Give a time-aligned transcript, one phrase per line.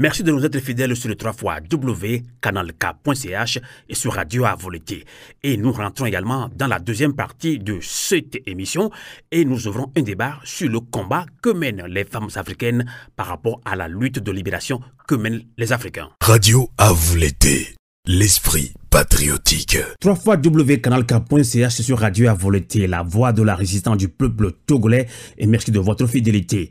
[0.00, 5.04] Merci de nous être fidèles sur le 3 fois www.canalk.ch et sur Radio à Volonté.
[5.42, 8.92] Et nous rentrons également dans la deuxième partie de cette émission
[9.32, 12.84] et nous ouvrons un débat sur le combat que mènent les femmes africaines
[13.16, 16.10] par rapport à la lutte de libération que mènent les Africains.
[16.22, 17.74] Radio à Volonté,
[18.06, 19.78] l'esprit patriotique.
[20.00, 25.08] 3 fois www.canalk.ch sur Radio à Volonté, la voix de la résistance du peuple togolais
[25.36, 26.70] et merci de votre fidélité.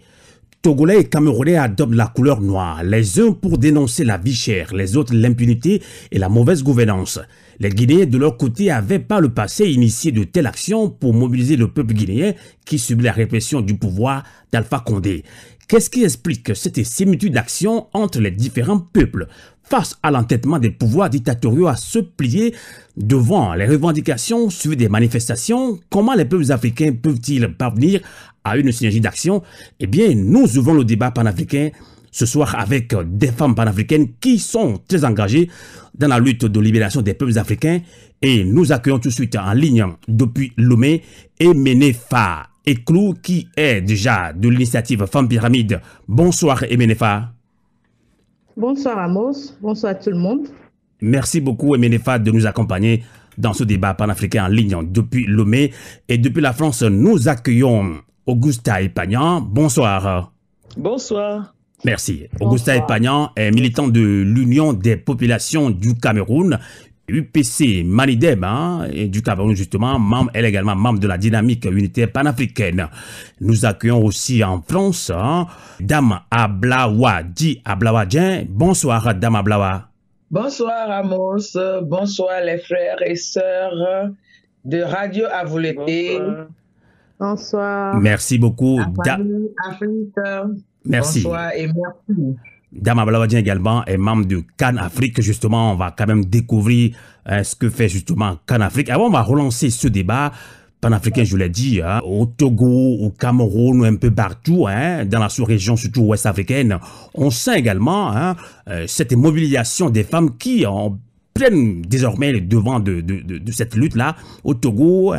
[0.68, 4.97] Togolais et Camerounais adoptent la couleur noire, les uns pour dénoncer la vie chère, les
[4.97, 7.21] autres l'impunité et la mauvaise gouvernance.
[7.61, 11.56] Les Guinéens de leur côté avaient par le passé initié de telles actions pour mobiliser
[11.56, 12.33] le peuple guinéen
[12.65, 15.23] qui subit la répression du pouvoir d'Alpha Condé.
[15.69, 19.28] Qu'est-ce qui explique cette similitude d'action entre les différents peuples?
[19.70, 22.56] Face à l'entêtement des pouvoirs dictatoriaux à se plier
[22.96, 28.02] devant les revendications suivies des manifestations Comment les peuples africains peuvent-ils parvenir
[28.43, 29.43] à une synergie d'action?
[29.80, 31.70] Eh bien, nous ouvrons le débat panafricain
[32.12, 35.50] ce soir avec des femmes panafricaines qui sont très engagées
[35.98, 37.80] dans la lutte de libération des peuples africains
[38.22, 41.04] et nous accueillons tout de suite en ligne depuis Lomé
[41.40, 45.81] Emenefa Eklou qui est déjà de l'initiative Femmes Pyramide.
[46.08, 47.37] Bonsoir Emenefa.
[48.58, 50.47] Bonsoir Amos, bonsoir tout le monde.
[51.00, 53.03] Merci beaucoup Emenefa de nous accompagner
[53.38, 55.72] dans ce débat panafricain en ligne depuis Lomé
[56.09, 59.41] et depuis la France nous accueillons Augusta Epagnan.
[59.41, 60.31] Bonsoir.
[60.75, 61.53] Bonsoir.
[61.85, 62.25] Merci.
[62.39, 66.58] Augusta Epagnan est militant de l'Union des populations du Cameroun,
[67.09, 71.63] UPC Manidem hein, et du Cameroun justement, membre, elle est également membre de la dynamique
[71.66, 72.88] unitaire panafricaine.
[73.39, 75.47] Nous accueillons aussi en France hein,
[75.80, 78.44] Dame Ablawa, dit Ablawadien.
[78.50, 79.88] Bonsoir Dame Ablawa.
[80.30, 84.11] Bonsoir Amos, bonsoir les frères et sœurs
[84.66, 86.19] de Radio Avoleté.
[87.17, 87.95] Bonsoir.
[88.02, 88.81] Merci beaucoup.
[90.83, 91.23] Merci.
[91.23, 92.35] Bonsoir et merci.
[92.72, 95.22] Dama Blawadien également est membre de Cannes Afrique.
[95.22, 98.90] Justement, on va quand même découvrir hein, ce que fait justement Cannes Afrique.
[98.90, 100.32] Avant, on va relancer ce débat
[100.81, 105.30] panafricain, je l'ai dit, hein, au Togo, au Cameroun, un peu partout, hein, dans la
[105.30, 106.78] sous-région, surtout ouest africaine.
[107.16, 108.36] On sent également
[108.70, 111.00] euh, cette mobilisation des femmes qui en
[111.34, 113.03] prennent désormais le devant de,
[113.52, 114.16] cette lutte-là.
[114.44, 115.14] Au Togo,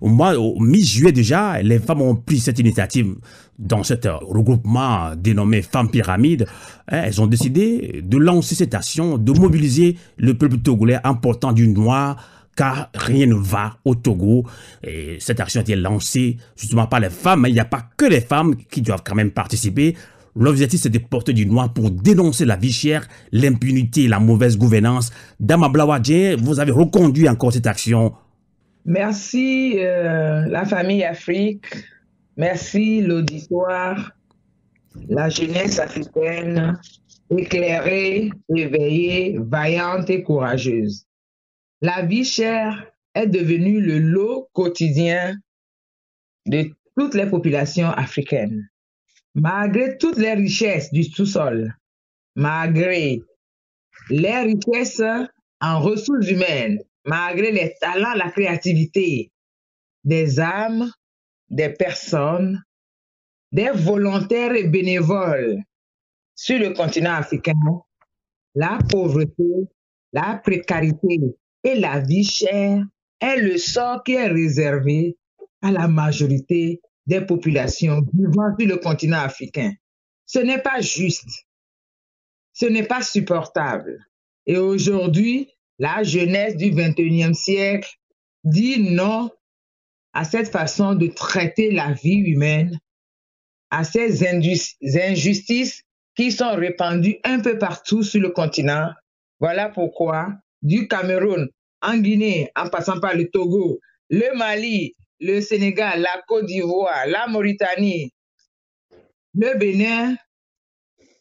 [0.00, 3.16] au mois, au mi-juillet déjà, les femmes ont pris cette initiative
[3.58, 3.94] dans ce
[4.24, 6.46] regroupement dénommé Femmes Pyramides.
[6.88, 11.52] Hein, elles ont décidé de lancer cette action, de mobiliser le peuple togolais en portant
[11.52, 12.16] du noir,
[12.56, 14.44] car rien ne va au Togo.
[14.84, 17.84] Et cette action a été lancée justement par les femmes, mais il n'y a pas
[17.96, 19.96] que les femmes qui doivent quand même participer.
[20.36, 25.10] L'objectif, c'est de porter du noir pour dénoncer la vie chère, l'impunité, la mauvaise gouvernance.
[25.40, 28.12] Dama Blawadje, vous avez reconduit encore cette action
[28.84, 31.66] Merci euh, la famille Afrique,
[32.36, 34.12] merci l'auditoire,
[35.08, 36.78] la jeunesse africaine,
[37.30, 41.06] éclairée, éveillée, vaillante et courageuse.
[41.80, 45.36] La vie chère est devenue le lot quotidien
[46.46, 48.68] de toutes les populations africaines.
[49.34, 51.76] Malgré toutes les richesses du sous-sol,
[52.34, 53.22] malgré
[54.10, 55.02] les richesses
[55.60, 56.78] en ressources humaines,
[57.08, 59.32] malgré les talents, la créativité
[60.04, 60.92] des âmes,
[61.48, 62.62] des personnes,
[63.50, 65.56] des volontaires et bénévoles
[66.34, 67.54] sur le continent africain,
[68.54, 69.42] la pauvreté,
[70.12, 71.20] la précarité
[71.64, 72.84] et la vie chère
[73.20, 75.16] est le sort qui est réservé
[75.62, 79.72] à la majorité des populations vivant sur le continent africain.
[80.26, 81.46] Ce n'est pas juste.
[82.52, 84.06] Ce n'est pas supportable.
[84.44, 87.90] Et aujourd'hui, la jeunesse du 21e siècle
[88.44, 89.30] dit non
[90.12, 92.78] à cette façon de traiter la vie humaine,
[93.70, 95.82] à ces injustices
[96.16, 98.90] qui sont répandues un peu partout sur le continent.
[99.38, 101.48] Voilà pourquoi du Cameroun,
[101.82, 103.78] en Guinée, en passant par le Togo,
[104.10, 108.12] le Mali, le Sénégal, la Côte d'Ivoire, la Mauritanie,
[109.34, 110.16] le Bénin,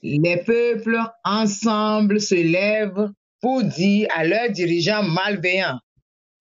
[0.02, 3.12] les peuples ensemble se lèvent
[3.42, 5.80] pour dire à leurs dirigeants malveillants,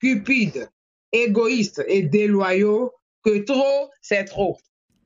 [0.01, 0.69] cupides,
[1.13, 2.93] égoïstes et déloyaux
[3.25, 4.59] que trop, c'est trop.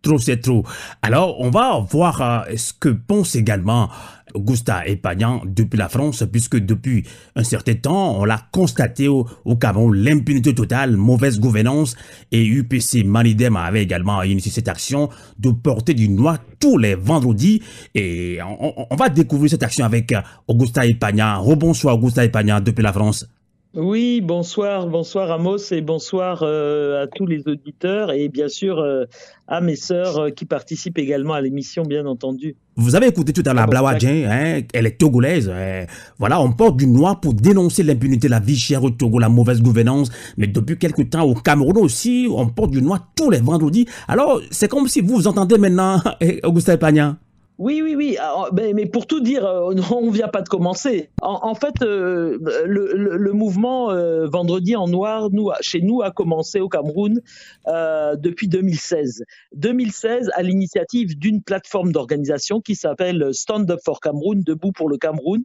[0.03, 0.65] Trop, c'est trop.
[1.03, 3.91] Alors, on va voir euh, ce que pense également
[4.35, 7.05] Augusta Epagnan depuis la France, puisque depuis
[7.37, 9.27] un certain temps, on l'a constaté au,
[9.61, 11.97] Cameroun, l'impunité totale, mauvaise gouvernance,
[12.33, 17.63] et UPC Manidem avait également initié cette action de porter du noir tous les vendredis,
[17.95, 20.15] et on, va découvrir cette action avec
[20.47, 21.43] Augusta Epagnan.
[21.43, 23.27] Rebonsoir Augusta Epagnan depuis la France.
[23.73, 29.05] Oui, bonsoir, bonsoir Amos et bonsoir euh, à tous les auditeurs et bien sûr euh,
[29.47, 32.57] à mes sœurs euh, qui participent également à l'émission, bien entendu.
[32.75, 35.49] Vous avez écouté tout à l'heure Blawadjen, hein, elle est togolaise.
[35.49, 35.87] Hein.
[36.19, 39.63] voilà, on porte du noir pour dénoncer l'impunité, la vie chère au Togo, la mauvaise
[39.63, 40.11] gouvernance.
[40.37, 43.87] Mais depuis quelque temps, au Cameroun aussi, on porte du noir tous les vendredis.
[44.09, 46.03] Alors, c'est comme si vous vous entendez maintenant,
[46.43, 47.19] Augustin Pagnan.
[47.61, 48.17] Oui, oui, oui.
[48.19, 51.11] Ah, oh, mais pour tout dire, euh, on vient pas de commencer.
[51.21, 55.29] En, fait, euh, le, mouvement euh, Vendredi en Noir,
[55.61, 57.21] chez nous, a commencé au Cameroun
[57.67, 59.25] depuis 2016.
[59.55, 64.97] 2016, à l'initiative d'une plateforme d'organisation qui s'appelle Stand Up for Cameroun, Debout pour le
[64.97, 65.43] Cameroun.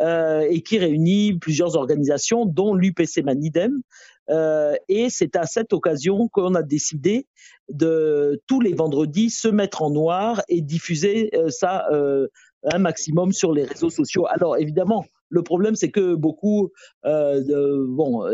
[0.00, 3.82] et qui réunit plusieurs organisations, dont l'UPC Manidem,
[4.30, 7.26] euh, et c'est à cette occasion qu'on a décidé
[7.68, 12.28] de tous les vendredis se mettre en noir et diffuser euh, ça euh,
[12.64, 14.26] un maximum sur les réseaux sociaux.
[14.28, 16.70] Alors évidemment, le problème, c'est que beaucoup
[17.06, 18.28] euh, bon,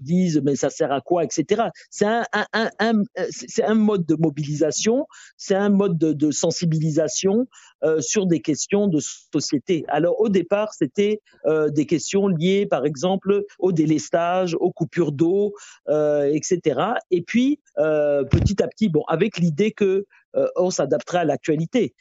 [0.00, 1.64] disent mais ça sert à quoi, etc.
[1.90, 7.46] C'est un, mode de mobilisation, c'est un mode de, sensibilisation
[7.84, 9.84] euh, sur des questions de société.
[9.88, 15.54] Alors au départ, c'était euh, des questions liées, par exemple, au délestage, aux coupures d'eau,
[15.88, 16.80] euh, etc.
[17.10, 20.06] Et puis petit à petit, bon, avec l'idée que
[20.56, 21.94] on s'adapterait à l'actualité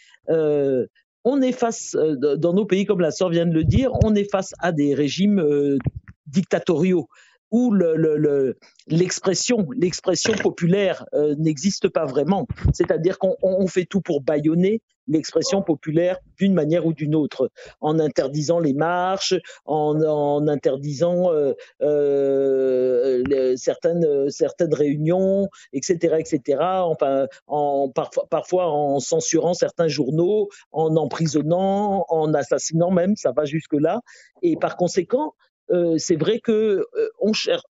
[1.28, 4.16] on est face, euh, dans nos pays, comme la sœur vient de le dire, on
[4.16, 5.78] est face à des régimes euh,
[6.26, 7.10] dictatoriaux
[7.52, 7.74] où
[8.88, 12.48] l'expression, l'expression populaire euh, n'existe pas vraiment.
[12.74, 17.50] C'est-à-dire qu'on fait tout pour bâillonner l'expression populaire d'une manière ou d'une autre,
[17.82, 19.36] en interdisant les marches,
[19.66, 26.60] en, interdisant euh, euh, certaines, réunions, etc., etc.
[26.62, 27.92] Enfin, en,
[28.30, 34.02] parfois en censurant certains journaux, en emprisonnant, en assassinant même, ça va jusque là.
[34.42, 35.34] Et par conséquent,
[35.98, 37.10] c'est vrai que euh,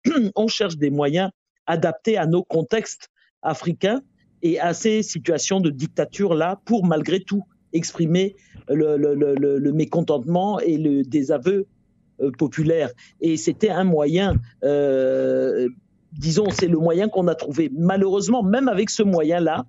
[0.34, 1.30] on, cherche, des moyens
[1.66, 3.08] adaptés à nos contextes
[3.42, 4.02] africains
[4.42, 8.36] et à ces situations de dictature-là pour malgré tout exprimer
[8.68, 11.66] le, mécontentement et le désaveu
[12.20, 12.90] euh, populaire.
[13.20, 15.68] Et c'était un moyen, euh,
[16.12, 17.70] disons, c'est le moyen qu'on a trouvé.
[17.76, 19.66] Malheureusement, même avec ce moyen-là,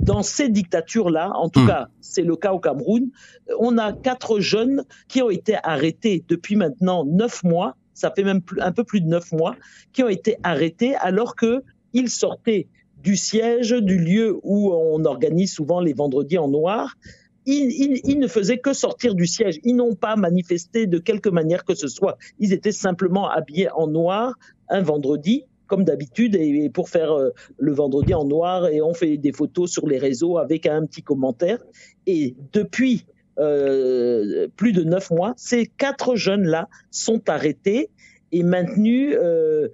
[0.00, 1.68] dans ces dictatures-là, en tout hmm.
[1.68, 3.10] cas, c'est le cas au Cameroun,
[3.58, 8.40] on a quatre jeunes qui ont été arrêtés depuis maintenant neuf mois, ça fait même
[8.58, 9.54] un peu plus de neuf mois,
[9.92, 12.68] qui ont été arrêtés alors qu'ils sortaient
[13.02, 16.96] du siège du lieu où on organise souvent les vendredis en noir.
[17.44, 19.58] Ils, ne faisaient que sortir du siège.
[19.64, 22.16] Ils n'ont pas manifesté de quelque manière que ce soit.
[22.38, 24.34] Ils étaient simplement habillés en noir
[24.68, 29.16] un vendredi comme d'habitude, et, pour faire euh, le vendredi en noir, et on fait
[29.16, 31.60] des photos sur les réseaux avec un petit commentaire.
[32.06, 33.06] Et depuis
[33.38, 37.88] euh, plus de neuf mois, ces quatre jeunes-là sont arrêtés
[38.32, 39.16] et maintenus.
[39.18, 39.68] Euh,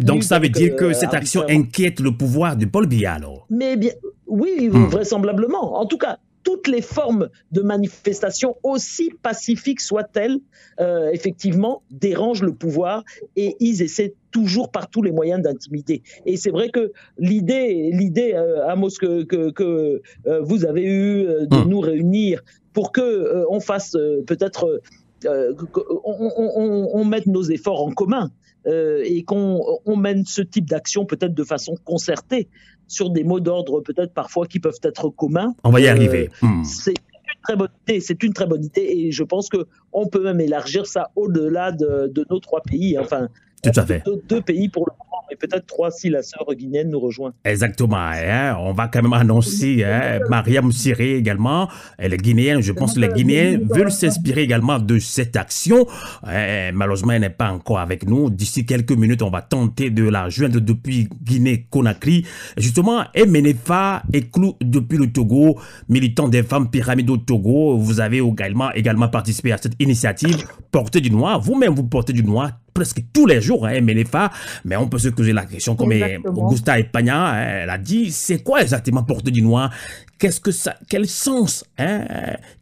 [0.00, 3.46] donc ça veut dire que cette action inquiète le pouvoir de Paul Biya alors?
[3.50, 3.92] Mais bien,
[4.26, 4.86] oui, hmm.
[4.86, 5.78] vraisemblablement.
[5.78, 10.38] En tout cas, toutes les formes de manifestation, aussi pacifiques soient-elles,
[10.80, 13.04] euh, effectivement, dérangent le pouvoir
[13.36, 16.02] et ils essaient toujours par tous les moyens d'intimider.
[16.26, 21.64] Et c'est vrai que l'idée, l'idée, euh, Amos, que, que, euh, vous avez eu de
[21.64, 21.68] hmm.
[21.68, 23.96] nous réunir pour que on fasse
[24.26, 24.80] peut-être,
[25.24, 28.30] on, on, mette nos efforts en commun.
[28.66, 32.48] Et qu'on mène ce type d'action peut-être de façon concertée
[32.90, 35.54] sur des mots d'ordre peut-être parfois qui peuvent être communs.
[35.64, 36.28] On va y arriver.
[36.42, 36.64] Euh, hmm.
[36.64, 40.08] C'est une très bonne idée, c'est une très bonne idée et je pense que on
[40.08, 42.98] peut même élargir ça au-delà de, de, nos trois pays.
[42.98, 43.28] Enfin,
[43.62, 44.02] tout à fait.
[44.28, 44.92] Deux, pays pour le
[45.30, 47.32] mais peut-être trois si la sœur guinéenne nous rejoint.
[47.44, 47.96] Exactement.
[47.96, 48.56] Hein.
[48.58, 51.68] On va quand même annoncer hein, Mariam Siré également.
[51.98, 52.60] Elle est guinéenne.
[52.60, 55.86] Je pense que les Guinéens veulent s'inspirer également de cette action.
[56.24, 58.30] Hein, malheureusement, elle n'est pas encore avec nous.
[58.30, 62.26] D'ici quelques minutes, on va tenter de la joindre depuis Guinée-Conakry.
[62.56, 65.58] Justement, Emenefa Clou depuis le Togo,
[65.88, 67.76] militant des femmes pyramides au Togo.
[67.76, 70.46] Vous avez également, également participé à cette initiative.
[70.70, 71.40] Portez du noir.
[71.40, 74.30] Vous-même, vous portez du noir presque tous les jours, hein, Menefa,
[74.64, 75.92] mais on peut se poser la question, comme
[76.24, 79.70] Augusta Epagna, hein, elle a dit, c'est quoi exactement porter du noir
[80.18, 82.04] Qu'est-ce que ça, quel sens, hein,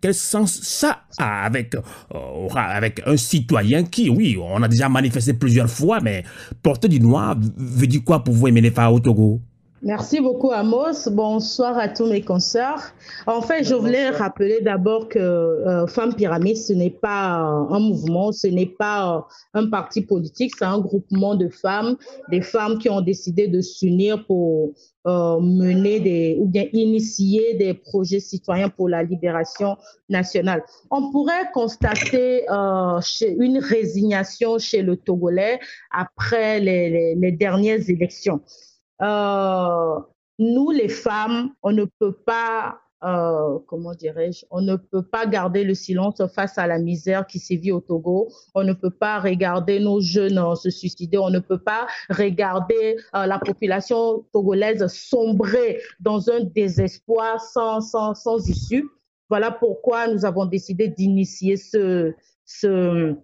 [0.01, 5.35] quel sens ça a avec, euh, avec un citoyen qui, oui, on a déjà manifesté
[5.35, 6.23] plusieurs fois, mais
[6.63, 9.41] porter du noir veut dire quoi pour vous, Menefa, au Togo?
[9.83, 11.09] Merci beaucoup, Amos.
[11.09, 12.83] Bonsoir à tous mes consoeurs.
[13.29, 17.79] En fait, je voulais rappeler d'abord que euh, Femmes Pyramide, ce n'est pas euh, un
[17.79, 19.19] mouvement, ce n'est pas
[19.55, 21.97] euh, un parti politique, c'est un groupement de femmes,
[22.29, 24.73] des femmes qui ont décidé de s'unir pour
[25.07, 29.79] mener des, ou bien initier des projets citoyens pour la libération
[30.11, 30.63] nationale.
[30.91, 32.45] On pourrait constater
[33.01, 38.43] chez, une résignation chez le Togolais après les, les dernières élections.
[39.03, 40.01] Euh,
[40.39, 45.65] nous, les femmes, on ne peut pas, euh, comment dirais-je, on ne peut pas garder
[45.65, 48.29] le silence face à la misère qui sévit au Togo.
[48.55, 51.19] On ne peut pas regarder nos jeunes se suicider.
[51.19, 58.15] On ne peut pas regarder euh, la population togolaise sombrer dans un désespoir sans, sans,
[58.15, 58.89] sans issue.
[59.29, 62.15] Voilà pourquoi nous avons décidé d'initier ce,
[62.47, 63.15] ce,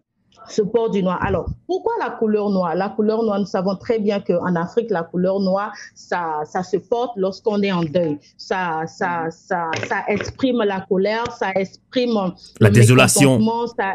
[0.49, 1.19] ce port du noir.
[1.23, 2.75] Alors, pourquoi la couleur noire?
[2.75, 6.77] La couleur noire, nous savons très bien qu'en Afrique, la couleur noire, ça, ça se
[6.77, 8.19] porte lorsqu'on est en deuil.
[8.37, 13.41] Ça, ça, ça, ça exprime la colère, ça exprime la désolation.
[13.77, 13.95] Ça,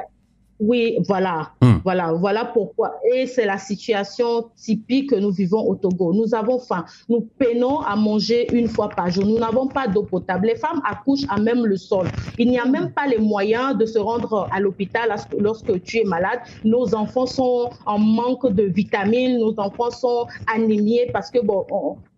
[0.59, 1.77] oui, voilà, hmm.
[1.83, 2.99] voilà, voilà pourquoi.
[3.13, 6.13] Et c'est la situation typique que nous vivons au Togo.
[6.13, 9.25] Nous avons faim, nous peinons à manger une fois par jour.
[9.25, 10.47] Nous n'avons pas d'eau potable.
[10.47, 12.07] Les femmes accouchent à même le sol.
[12.37, 16.03] Il n'y a même pas les moyens de se rendre à l'hôpital lorsque tu es
[16.03, 16.39] malade.
[16.65, 21.65] Nos enfants sont en manque de vitamines, nos enfants sont anémiés parce que bon,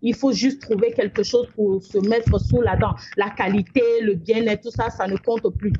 [0.02, 2.96] il faut juste trouver quelque chose pour se mettre sous la dent.
[3.18, 5.74] La qualité, le bien-être, tout ça, ça ne compte plus.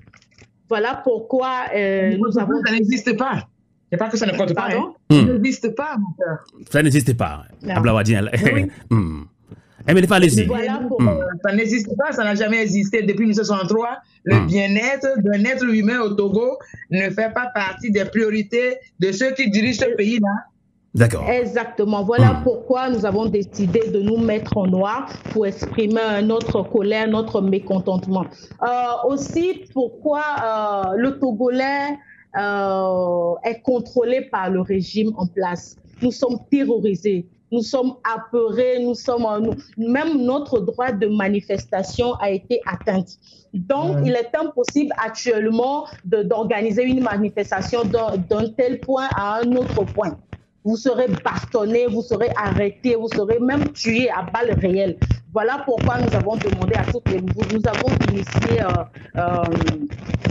[0.72, 2.64] Voilà pourquoi euh, nous avons...
[2.66, 3.46] Ça n'existe pas.
[3.92, 4.70] C'est pas que ça ne compte pas.
[4.72, 4.94] Hein.
[5.10, 5.28] Hmm.
[5.28, 6.46] Ça n'existe pas, mon père.
[6.72, 7.44] Ça n'existe pas.
[7.68, 8.30] Ablawadien.
[8.54, 8.68] Oui.
[8.90, 9.24] hmm.
[9.86, 10.02] Eh, mais.
[10.48, 11.20] Voilà pour, hmm.
[11.44, 13.98] Ça n'existe pas, ça n'a jamais existé depuis 1963.
[14.24, 16.58] Le bien-être d'un être humain au Togo
[16.90, 20.30] ne fait pas partie des priorités de ceux qui dirigent ce pays-là.
[20.94, 21.30] D'accord.
[21.30, 22.04] Exactement.
[22.04, 22.44] Voilà hmm.
[22.44, 28.26] pourquoi nous avons décidé de nous mettre en noir pour exprimer notre colère, notre mécontentement.
[28.62, 28.68] Euh,
[29.08, 31.98] aussi, pourquoi euh, le Togolais
[32.38, 35.78] euh, est contrôlé par le régime en place?
[36.02, 42.62] Nous sommes terrorisés nous sommes apeurés, nous sommes, même notre droit de manifestation a été
[42.66, 43.04] atteint.
[43.54, 50.18] Donc, il est impossible actuellement d'organiser une manifestation d'un tel point à un autre point
[50.64, 54.98] vous serez bastonné, vous serez arrêté, vous serez même tué à balles réelles.
[55.34, 58.68] Voilà pourquoi nous avons demandé à toutes les nous avons initié euh,
[59.16, 59.44] euh,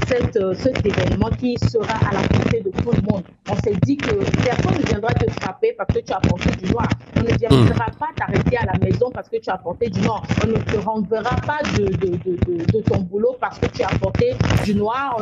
[0.07, 3.23] cette, euh, cet événement qui sera à la portée de tout le monde.
[3.51, 6.71] On s'est dit que personne ne viendra te frapper parce que tu as porté du
[6.71, 6.87] noir.
[7.17, 7.99] On ne viendra hmm.
[7.99, 10.23] pas t'arrêter à la maison parce que tu as porté du noir.
[10.45, 13.99] On ne te renverra pas de, de, de, de ton boulot parce que tu as
[13.99, 14.35] porté
[14.65, 15.17] du noir.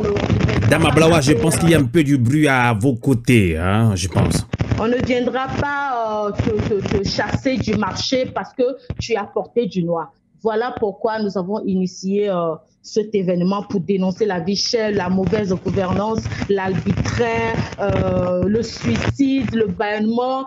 [0.68, 3.92] Dama Blawa, je pense qu'il y a un peu du bruit à vos côtés, hein,
[3.94, 4.46] je pense.
[4.80, 9.82] On ne viendra pas euh, te, chasser du marché parce que tu as porté du
[9.82, 10.12] noir.
[10.40, 15.52] Voilà pourquoi nous avons initié euh, cet événement pour dénoncer la vie chère, la mauvaise
[15.52, 20.46] gouvernance, l'arbitraire, euh, le suicide, le bâillement.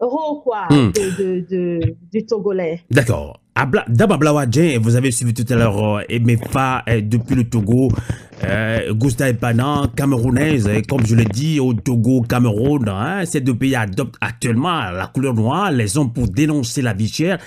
[0.00, 0.92] Euro quoi, hmm.
[0.92, 2.80] de, du Togolais.
[2.90, 3.40] D'accord.
[3.88, 4.18] D'abord,
[4.80, 7.90] vous avez suivi tout à l'heure euh, Emefa euh, depuis le Togo,
[8.44, 13.76] euh, Gustave Panan, camerounaise, comme je l'ai dit, au Togo, Cameroun, hein, ces deux pays
[13.76, 17.38] adoptent actuellement la couleur noire, les hommes pour dénoncer la vie chère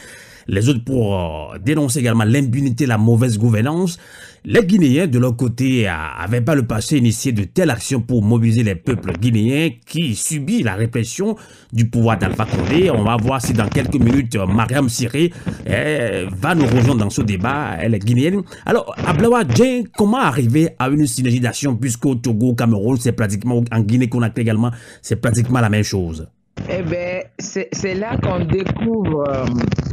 [0.48, 3.98] les autres pour euh, dénoncer également l'impunité, la mauvaise gouvernance.
[4.46, 8.64] Les Guinéens, de leur côté, n'avaient pas le passé initié de telles actions pour mobiliser
[8.64, 11.38] les peuples guinéens qui subissent la répression
[11.72, 12.92] du pouvoir d'Alpha Condé.
[12.92, 15.32] On va voir si dans quelques minutes, Mariam Siré
[15.66, 17.78] eh, va nous rejoindre dans ce débat.
[17.80, 18.42] Elle est guinéenne.
[18.66, 23.64] Alors, Ablawa Djen, comment arriver à une synergie d'action puisqu'au Togo, au Cameroun, c'est pratiquement,
[23.72, 24.72] en Guinée-Conakry également,
[25.02, 26.28] c'est pratiquement la même chose?
[26.70, 29.46] Eh bien, c'est là qu'on découvre, euh,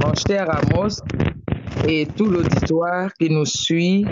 [0.03, 1.01] mon cher Amos
[1.87, 4.05] et tout l'auditoire qui nous suit,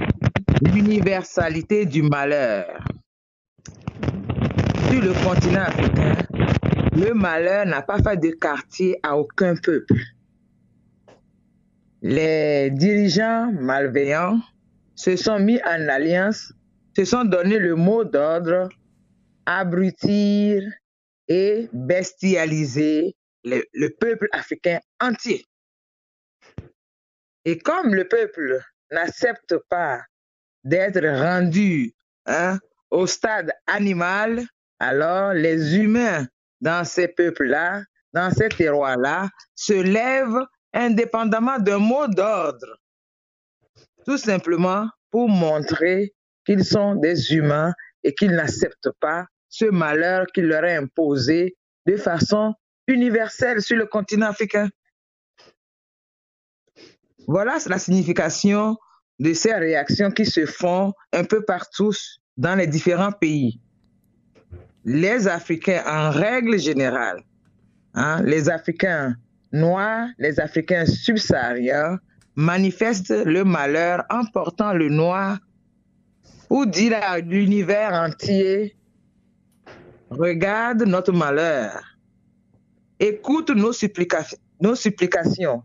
[0.61, 2.85] l'universalité du malheur.
[4.91, 6.17] Sur le continent africain,
[6.97, 9.95] le malheur n'a pas fait de quartier à aucun peuple.
[12.03, 14.41] Les dirigeants malveillants
[14.95, 16.53] se sont mis en alliance,
[16.97, 18.69] se sont donné le mot d'ordre
[19.47, 20.63] abrutir,
[21.29, 25.45] et bestialiser le, peuple africain entier.
[27.45, 28.61] Et comme le peuple
[28.91, 30.01] n'accepte pas
[30.65, 31.95] d'être rendu
[32.27, 32.59] hein,
[32.91, 34.45] au stade animal,
[34.79, 36.27] alors les humains
[36.61, 42.79] dans ces peuples-là, dans ces terroirs-là, se lèvent indépendamment d'un mot d'ordre,
[44.05, 47.73] tout simplement pour montrer qu'ils sont des humains
[48.03, 52.55] et qu'ils n'acceptent pas ce malheur qui leur est imposé de façon
[52.87, 54.69] universelle sur le continent africain.
[57.27, 58.77] Voilà la signification
[59.19, 61.93] de ces réactions qui se font un peu partout
[62.37, 63.61] dans les différents pays.
[64.85, 67.23] Les Africains, en règle générale,
[67.95, 69.17] hein, les Africains
[69.53, 71.99] noirs, les Africains subsahariens,
[72.37, 75.39] manifestent le malheur en portant le noir
[76.49, 78.77] ou dire à l'univers entier,
[80.11, 81.99] regarde notre malheur,
[83.01, 83.73] écoute nos,
[84.61, 85.63] nos supplications.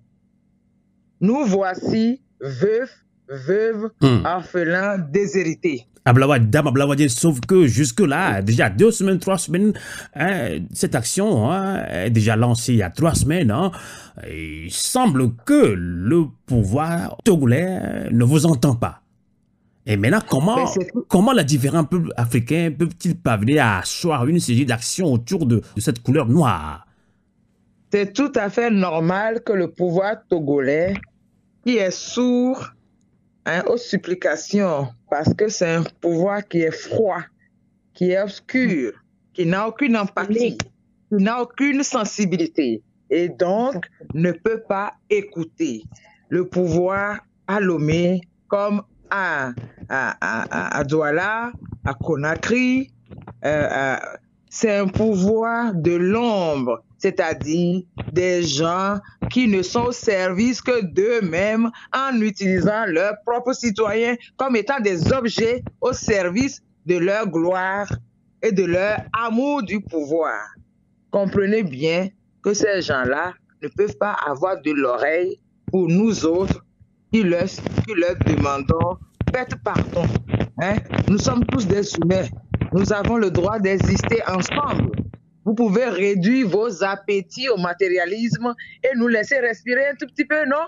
[1.22, 4.26] Nous voici veufs, veuves, hmm.
[4.26, 5.86] orphelins, déshérités.
[7.10, 9.74] sauf que jusque-là, déjà deux semaines, trois semaines,
[10.16, 13.52] hein, cette action hein, est déjà lancée il y a trois semaines.
[13.52, 13.72] Hein.
[14.30, 19.04] il semble que le pouvoir togolais ne vous entend pas.
[19.86, 20.66] Et maintenant, comment,
[21.10, 26.02] comment les différents peuples africains peuvent-ils parvenir à asseoir une série d'actions autour de, cette
[26.02, 26.88] couleur noire?
[27.92, 30.94] C'est tout à fait normal que le pouvoir togolais,
[31.66, 32.74] qui est sourd
[33.46, 37.22] hein, aux supplications, parce que c'est un pouvoir qui est froid,
[37.94, 38.94] qui est obscur,
[39.34, 45.84] qui n'a aucune empathie, qui n'a aucune sensibilité, et donc ne peut pas écouter
[46.30, 49.52] le pouvoir à Lomé comme à,
[49.90, 51.52] à, à, Douala,
[51.86, 52.92] à Conakry.
[53.46, 53.96] Euh,
[54.50, 57.82] c'est un pouvoir de l'ombre, c'est-à-dire
[58.14, 58.98] des gens
[59.30, 65.12] qui ne sont au service que d'eux-mêmes en utilisant leurs propres citoyens comme étant des
[65.12, 67.90] objets au service de leur gloire
[68.42, 70.40] et de leur amour du pouvoir.
[71.12, 72.08] Comprenez bien
[72.42, 75.42] que ces gens-là ne peuvent pas avoir de l'oreille
[75.74, 76.64] pour nous autres
[77.12, 77.48] qui leur,
[77.94, 78.98] leur demandons
[79.36, 80.06] faites pardon.
[80.62, 80.76] Hein?
[81.10, 82.30] Nous sommes tous des humains.
[82.72, 84.92] Nous avons le droit d'exister ensemble.
[85.46, 90.46] Vous pouvez réduire vos appétits au matérialisme et nous laisser respirer un tout petit peu,
[90.46, 90.66] non?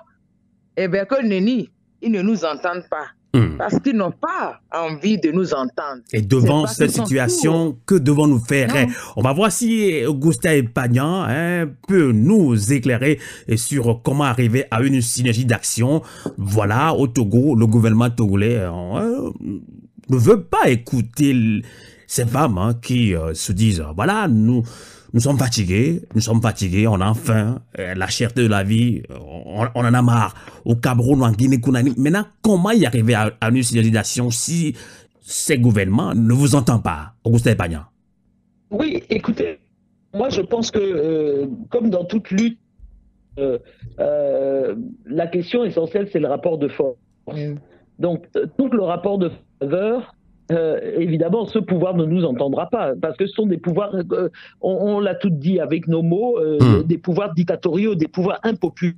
[0.78, 1.70] Eh bien, que nenni,
[2.02, 3.08] ils ne nous entendent pas.
[3.36, 3.58] Hmm.
[3.58, 6.02] Parce qu'ils n'ont pas envie de nous entendre.
[6.14, 8.70] Et devant cette situation, que devons-nous faire?
[9.18, 13.20] On va voir si Augustin Epagnan hein, peut nous éclairer
[13.58, 16.02] sur comment arriver à une synergie d'action.
[16.38, 19.32] Voilà, au Togo, le gouvernement togolais euh,
[20.10, 21.62] ne veut pas écouter
[22.16, 24.64] ces femmes hein, qui euh, se disent, voilà, nous
[25.14, 29.02] nous sommes fatigués, nous sommes fatigués, on a faim, euh, la cherté de la vie,
[29.10, 30.34] on, en a marre.
[30.66, 31.94] Au Cameroun, en Guinée-Conakry.
[31.98, 34.76] Maintenant, comment y arriver à, une civilisation si
[35.22, 37.84] ces gouvernements ne vous entendent pas, Augustin Epagnan
[38.72, 39.60] Oui, écoutez,
[40.14, 42.60] moi je pense que, euh, comme dans toute lutte,
[43.40, 46.98] euh, la question essentielle, c'est le rapport de force.
[48.00, 48.26] Donc,
[48.58, 50.15] tout le rapport de faveur
[50.52, 54.30] euh, évidemment, ce pouvoir ne nous entendra pas, parce que ce sont des pouvoirs, euh,
[54.62, 56.84] on, l'a tout dit avec nos mots, euh, hmm.
[56.84, 58.94] des pouvoirs dictatoriaux, des pouvoirs impopulaires,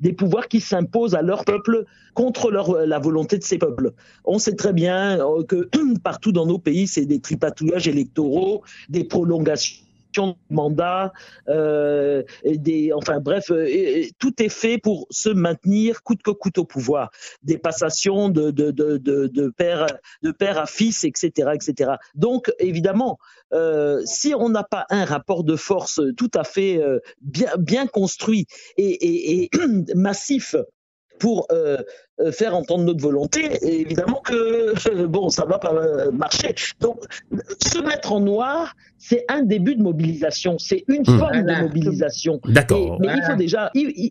[0.00, 3.92] des pouvoirs qui s'imposent à leur peuple contre leur, la volonté de ces peuples.
[4.24, 5.68] On sait très bien que
[6.04, 11.12] partout dans nos pays, c'est des tripatouillages électoraux, des prolongations de mandat,
[11.48, 12.22] euh,
[12.94, 17.10] enfin bref, euh, tout est fait pour se maintenir coûte que coûte au pouvoir.
[17.42, 18.50] Des passations de,
[19.56, 21.50] père, à fils, etc.
[21.54, 21.92] etc.
[22.14, 23.18] Donc évidemment,
[23.52, 26.80] euh, si on n'a pas un rapport de force tout à fait
[27.20, 28.46] bien, construit
[28.76, 29.50] et
[29.94, 30.54] massif
[31.22, 31.76] pour euh,
[32.18, 36.52] euh, faire entendre notre volonté, évidemment que bon, ça va pas euh, marcher.
[36.80, 36.98] Donc,
[37.64, 41.18] se mettre en noir, c'est un début de mobilisation, c'est une hmm.
[41.20, 42.40] forme de mobilisation.
[42.48, 42.98] D'accord.
[43.00, 43.70] Mais il faut déjà,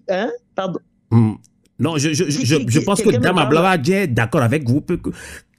[0.10, 0.80] hein, pardon.
[1.12, 1.34] Hmm.
[1.80, 4.82] Non, je, je, je, je pense que Dama Blavadje est d'accord avec vous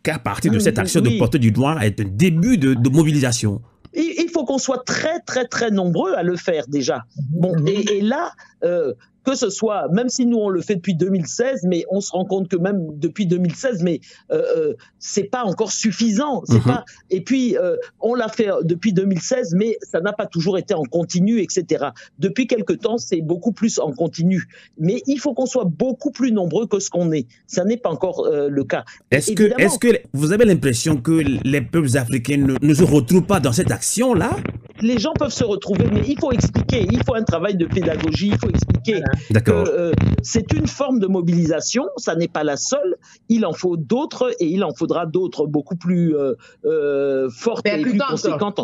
[0.03, 3.61] qu'à partir de cette action de porter du noir est un début de, de mobilisation
[3.95, 7.05] il faut qu'on soit très très très nombreux à le faire déjà.
[7.31, 8.33] Bon, et, et là,
[8.65, 12.11] euh, que ce soit, même si nous on le fait depuis 2016, mais on se
[12.13, 16.43] rend compte que même depuis 2016, mais euh, euh, c'est pas encore suffisant.
[16.47, 16.65] C'est mhm.
[16.65, 16.85] pas.
[17.11, 20.85] Et puis euh, on l'a fait depuis 2016, mais ça n'a pas toujours été en
[20.85, 21.87] continu, etc.
[22.19, 24.49] Depuis quelque temps, c'est beaucoup plus en continu.
[24.79, 27.27] Mais il faut qu'on soit beaucoup plus nombreux que ce qu'on est.
[27.47, 28.85] Ça n'est pas encore euh, le cas.
[29.11, 31.13] Est-ce que, est-ce que vous avez l'impression que
[31.45, 34.37] les peuples africains ne, ne se retrouvent pas dans cette action là
[34.83, 36.87] Les gens peuvent se retrouver, mais il faut expliquer.
[36.91, 38.29] Il faut un travail de pédagogie.
[38.29, 39.01] Il faut expliquer.
[39.31, 39.67] D'accord.
[39.69, 39.93] Euh,
[40.23, 42.97] c'est une forme de mobilisation, ça n'est pas la seule.
[43.29, 47.81] Il en faut d'autres et il en faudra d'autres beaucoup plus euh, euh, fortes et
[47.81, 48.61] plus conséquentes.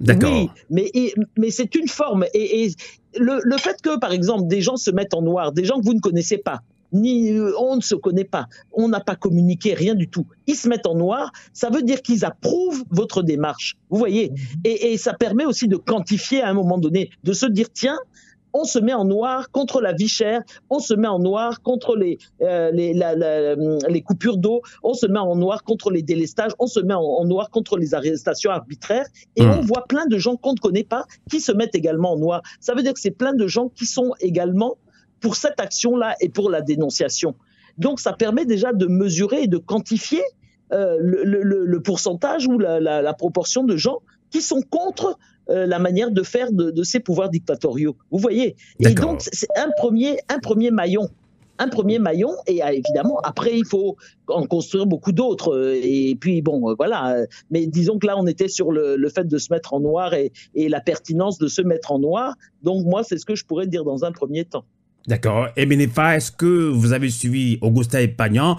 [0.00, 0.32] D'accord.
[0.32, 0.90] Oui, mais,
[1.36, 2.24] mais c'est une forme.
[2.34, 2.70] Et,
[3.18, 5.84] le, le, fait que, par exemple, des gens se mettent en noir, des gens que
[5.84, 9.94] vous ne connaissez pas, ni on ne se connaît pas, on n'a pas communiqué, rien
[9.94, 10.26] du tout.
[10.46, 13.76] Ils se mettent en noir, ça veut dire qu'ils approuvent votre démarche.
[13.90, 14.32] Vous voyez
[14.64, 17.98] et, et, ça permet aussi de quantifier à un moment donné, de se dire tiens,
[18.52, 21.96] on se met en noir contre la vie chère, on se met en noir contre
[21.96, 22.94] les, euh, les,
[23.88, 27.24] les, coupures d'eau, on se met en noir contre les délestages, on se met en,
[27.24, 29.50] noir contre les arrestations arbitraires, et hmm.
[29.58, 32.42] on voit plein de gens qu'on ne connaît pas qui se mettent également en noir.
[32.60, 34.76] Ça veut dire que c'est plein de gens qui sont également
[35.20, 37.34] pour cette action-là et pour la dénonciation.
[37.78, 40.22] Donc ça permet déjà de mesurer et de quantifier
[40.72, 46.22] euh, le, pourcentage ou la, proportion de gens qui sont contre euh, la manière de
[46.22, 47.96] faire de, ces pouvoirs dictatoriaux.
[48.10, 48.54] Vous voyez?
[48.78, 51.08] Et donc, c'est un premier, un premier maillon.
[51.58, 53.96] Un premier maillon, et euh, évidemment, après, il faut
[54.28, 55.74] en construire beaucoup d'autres.
[55.82, 57.24] Et puis, bon, voilà.
[57.50, 60.32] Mais disons que là, on était sur le, fait de se mettre en noir et,
[60.54, 62.34] et la pertinence de se mettre en noir.
[62.62, 64.64] Donc, moi, c'est ce que je pourrais dire dans un premier temps.
[65.06, 65.48] D'accord.
[65.56, 68.58] Et Benefa, est-ce que vous avez suivi Augusta Epagnan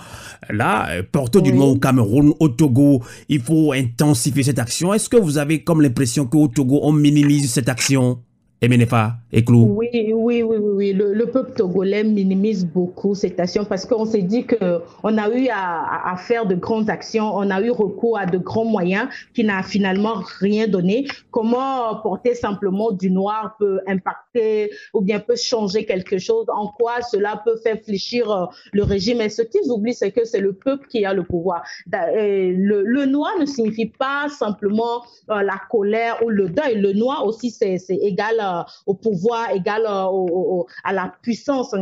[0.49, 4.93] Là, porte du nom au Cameroun, au Togo, il faut intensifier cette action.
[4.93, 8.19] Est-ce que vous avez comme l'impression qu'au Togo, on minimise cette action?
[8.63, 9.75] Et Clou.
[9.75, 14.45] Oui, oui, oui, oui, Le, peuple togolais minimise beaucoup cette action parce qu'on s'est dit
[14.45, 18.65] qu'on a eu à, faire de grandes actions, on a eu recours à de grands
[18.65, 21.07] moyens qui n'a finalement rien donné.
[21.31, 26.45] Comment porter simplement du noir peut impacter ou bien peut changer quelque chose?
[26.49, 29.21] En quoi cela peut faire fléchir euh, le régime?
[29.21, 31.63] Et ce qu'ils oublient, c'est que c'est le peuple qui a le pouvoir.
[31.87, 36.79] Le, noir ne signifie pas simplement euh, la colère ou le deuil.
[36.79, 38.50] Le noir aussi, c'est égal euh,
[38.85, 41.75] au pouvoir, égal euh, à la puissance.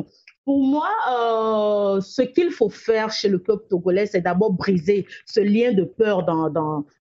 [0.46, 5.40] Pour moi, euh, ce qu'il faut faire chez le peuple togolais, c'est d'abord briser ce
[5.40, 6.50] lien de peur dans,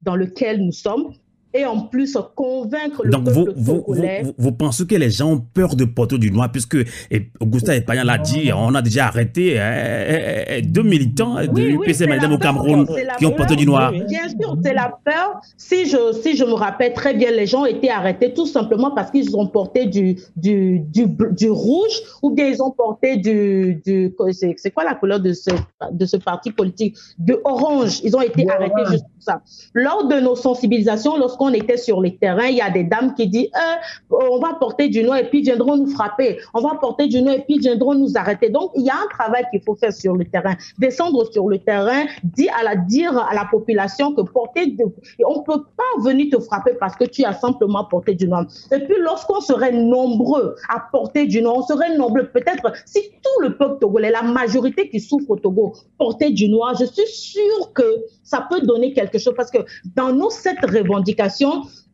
[0.02, 1.14] dans lequel nous sommes
[1.58, 5.32] et en plus convaincre le Donc peuple vous, vous, vous, vous, pensez que les gens
[5.34, 6.78] ont peur de porter du noir puisque
[7.12, 12.08] et Augustin Epagnan l'a dit, on a déjà arrêté hein, hein, deux militants de l'UPC
[12.08, 13.92] Madame au Cameroun qui ont porté du noir.
[13.92, 15.42] Bien sûr, c'est la peur.
[15.58, 18.92] Si je, si je me rappelle très bien, les gens ont été arrêtés tout simplement
[18.92, 23.82] parce qu'ils ont porté du, du, du, du, rouge ou bien ils ont porté du...
[23.86, 25.50] du c'est quoi la couleur de ce,
[25.92, 26.96] de ce parti politique?
[27.18, 28.02] De orange.
[28.04, 29.42] Ils ont été arrêtés juste pour ça.
[29.74, 33.14] Lors de nos sensibilisations, lorsqu'on on était sur les terrains, il y a des dames
[33.16, 36.40] qui disent euh, on va porter du noir et puis viendront nous frapper.
[36.54, 38.50] On va porter du noir et puis viendront nous arrêter.
[38.50, 40.56] Donc, il y a un travail qu'il faut faire sur le terrain.
[40.78, 44.86] Descendre sur le terrain, dire à la, à la population que porter de,
[45.26, 48.46] on peut pas venir te frapper parce que tu as simplement porté du noir.
[48.72, 52.28] Et puis, lorsqu'on serait nombreux à porter du noir, on serait nombreux.
[52.28, 56.76] Peut-être si tout le peuple togolais, la majorité qui souffre au Togo, portait du noir,
[56.80, 59.60] je suis sûre que ça peut donner quelque chose parce que
[59.96, 61.27] dans nos sept revendications,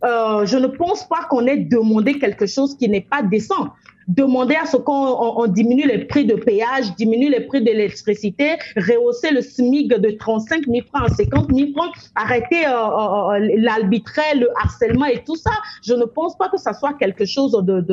[0.04, 3.70] euh, je ne pense pas qu'on ait demandé quelque chose qui n'est pas décent.
[4.10, 9.32] Demander à ce qu'on diminue les prix de péage, diminue les prix de l'électricité, rehausser
[9.32, 14.50] le SMIC de 35 000 francs à 50 000 francs, arrêter euh, euh, l'arbitraire, le
[14.62, 15.52] harcèlement et tout ça.
[15.86, 17.92] Je ne pense pas que ça soit quelque chose de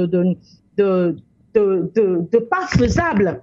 [2.50, 3.40] pas faisable.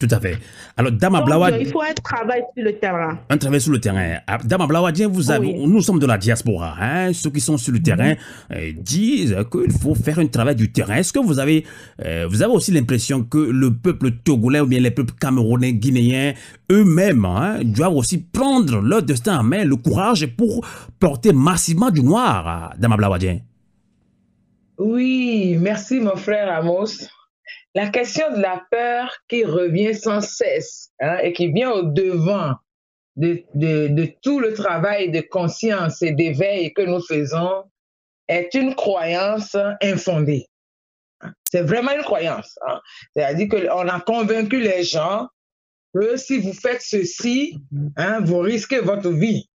[0.00, 0.38] Tout à fait.
[0.78, 1.50] Alors, Dama Blawa...
[1.58, 3.18] Il faut un travail sur le terrain.
[3.28, 4.16] Un travail sur le terrain.
[4.26, 6.74] Ah, Dama Blawadien, vous avez, nous sommes de la diaspora.
[6.80, 7.12] Hein?
[7.12, 8.14] Ceux qui sont sur le terrain
[8.50, 10.94] euh, disent qu'il faut faire un travail du terrain.
[10.94, 11.66] Est-ce que vous avez,
[12.02, 16.32] euh, vous avez aussi l'impression que le peuple togolais ou bien les peuples camerounais, guinéens,
[16.72, 20.66] eux-mêmes, hein, doivent aussi prendre leur destin en main, le courage pour
[20.98, 23.40] porter massivement du noir, Dama Blawadien?
[24.78, 27.06] Oui, merci mon frère Amos
[27.74, 32.54] la question de la peur qui revient sans cesse hein, et qui vient au devant
[33.16, 37.64] de, de, tout le travail de conscience et d'éveil que nous faisons
[38.28, 40.46] est une croyance infondée.
[41.50, 42.58] C'est vraiment une croyance.
[42.66, 42.80] Hein.
[43.14, 45.28] C'est-à-dire qu'on a convaincu les gens
[45.94, 47.58] que si vous faites ceci,
[47.96, 49.48] hein, vous risquez votre vie.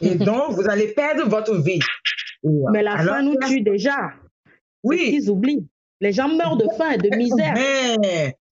[0.00, 1.80] Et donc, vous allez perdre votre vie.
[2.42, 4.12] Mais la faim nous tue déjà.
[4.82, 5.10] Oui.
[5.14, 5.68] Ils oublient.
[6.02, 7.54] Les gens meurent de faim et de misère.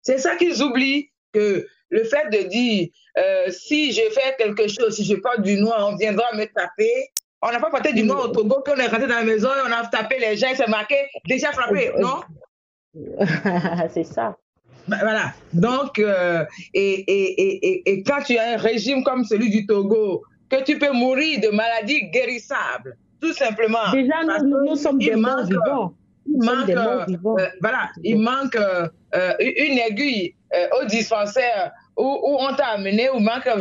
[0.03, 4.95] C'est ça qu'ils oublient, que le fait de dire, euh, si je fais quelque chose,
[4.95, 7.09] si je porte du noir, on viendra me taper.
[7.43, 9.69] On n'a pas porté du noir au Togo, qu'on est rentré dans la maison et
[9.69, 10.95] on a tapé les gens, c'est marqué,
[11.27, 12.21] déjà frappé, non?
[13.93, 14.37] C'est ça.
[14.87, 15.33] Ben, voilà.
[15.53, 20.23] Donc, euh, et, et, et, et, quand tu as un régime comme celui du Togo,
[20.49, 23.91] que tu peux mourir de maladies guérissables, tout simplement.
[23.93, 25.95] Déjà, nous, nous, sommes des morts vivants
[26.31, 30.35] il manque, euh, voilà, il manque euh, euh, une aiguille
[30.81, 33.59] au dispensaire où, où on t'a amené, ou manque, un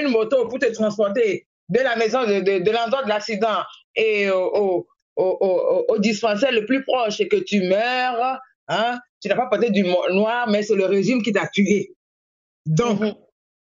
[0.00, 3.62] une moto pour te transporter de la maison, de, de, l'endroit de l'accident
[3.94, 9.36] et au, au, au, dispensaire le plus proche et que tu meurs, hein, tu n'as
[9.36, 11.94] pas porté du noir, mais c'est le régime qui t'a tué.
[12.66, 13.16] Donc, mm-hmm.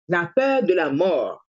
[0.08, 1.46] la peur de la mort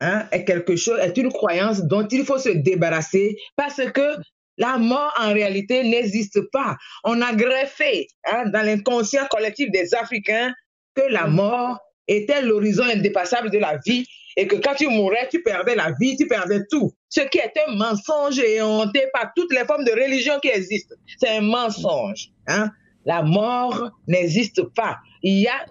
[0.00, 4.16] hein, est quelque chose, est une croyance dont il faut se débarrasser parce que
[4.56, 6.76] La mort, en réalité, n'existe pas.
[7.02, 10.52] On a greffé hein, dans l'inconscient collectif des Africains
[10.94, 15.42] que la mort était l'horizon indépassable de la vie et que quand tu mourais, tu
[15.42, 16.92] perdais la vie, tu perdais tout.
[17.08, 20.94] Ce qui est un mensonge et honté par toutes les formes de religion qui existent.
[21.18, 22.30] C'est un mensonge.
[22.46, 22.70] Hein?
[23.04, 24.98] La mort n'existe pas.
[25.22, 25.64] Il y a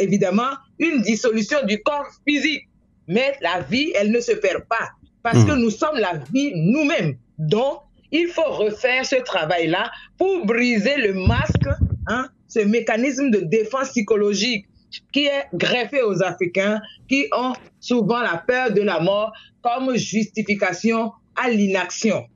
[0.00, 2.68] évidemment une dissolution du corps physique,
[3.06, 4.90] mais la vie, elle ne se perd pas
[5.22, 5.60] parce que hmm.
[5.60, 7.16] nous sommes la vie nous-mêmes.
[7.38, 7.82] Donc,
[8.12, 11.68] il faut refaire ce travail-là pour briser le masque,
[12.06, 14.66] hein, ce mécanisme de défense psychologique
[15.12, 21.12] qui est greffé aux Africains qui ont souvent la peur de la mort comme justification
[21.36, 22.26] à l'inaction.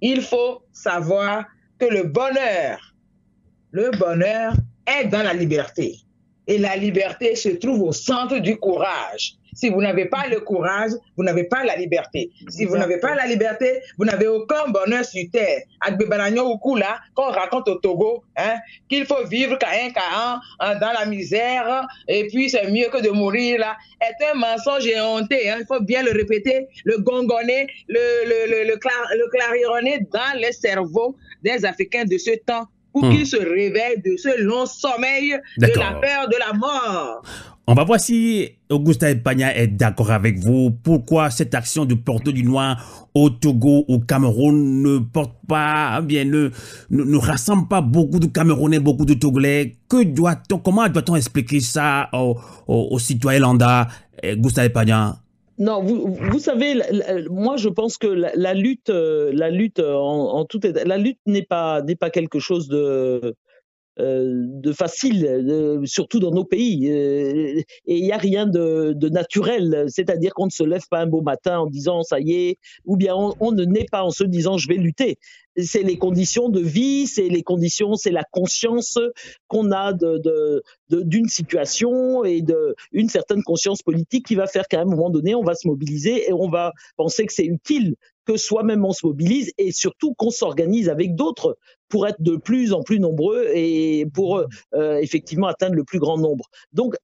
[0.00, 1.46] Il faut savoir
[1.78, 2.94] que le bonheur,
[3.70, 4.52] le bonheur
[4.86, 5.96] est dans la liberté.
[6.46, 9.34] Et la liberté se trouve au centre du courage.
[9.58, 12.30] Si vous n'avez pas le courage, vous n'avez pas la liberté.
[12.48, 15.62] Si vous n'avez pas la liberté, vous n'avez aucun bonheur sur terre.
[16.76, 18.54] là, qu'on raconte au Togo, hein,
[18.88, 23.02] qu'il faut vivre qu'à un cas hein, dans la misère, et puis c'est mieux que
[23.02, 25.50] de mourir là, est un mensonge et honté.
[25.50, 25.56] Hein.
[25.58, 31.16] Il faut bien le répéter, le gongonner, le, le, le, le, clarironner dans les cerveaux
[31.42, 33.10] des Africains de ce temps pour hmm.
[33.10, 37.22] qu'ils se réveillent de ce long sommeil de la peur de la mort.
[37.70, 40.70] On va voir si Augusta Epagna est d'accord avec vous.
[40.70, 46.24] Pourquoi cette action de porter du noir au Togo, au Cameroun ne porte pas, bien,
[46.24, 46.48] ne,
[46.88, 49.76] ne, rassemble pas beaucoup de Camerounais, beaucoup de Togolais?
[49.86, 52.08] Comment doit-on expliquer ça
[52.66, 53.88] aux, citoyens lambda,
[54.24, 55.16] Augusta Epagna?
[55.58, 56.80] Non, vous, savez,
[57.30, 60.46] moi je pense que la, lutte, la lutte en,
[60.86, 62.76] la lutte n'est pas n'est pas quelque chose de
[63.22, 63.32] euh,
[63.98, 66.90] de facile, surtout dans nos pays.
[66.90, 71.06] Euh, et il n'y a rien de, naturel, c'est-à-dire qu'on ne se lève pas un
[71.06, 74.24] beau matin en disant ça y est, ou bien on, ne naît pas en se
[74.24, 75.16] disant je vais lutter.
[75.56, 78.98] C'est les conditions de vie, c'est les conditions, c'est la conscience
[79.48, 84.84] qu'on a de, d'une situation et d'une certaine conscience politique qui va faire qu'à un
[84.84, 87.96] moment donné, on va se mobiliser et on va penser que c'est utile
[88.28, 91.56] que soi-même on se mobilise et surtout qu'on s'organise avec d'autres
[91.88, 96.18] pour être de plus en plus nombreux et pour euh, effectivement atteindre le plus grand
[96.18, 96.46] nombre.
[96.72, 96.94] Donc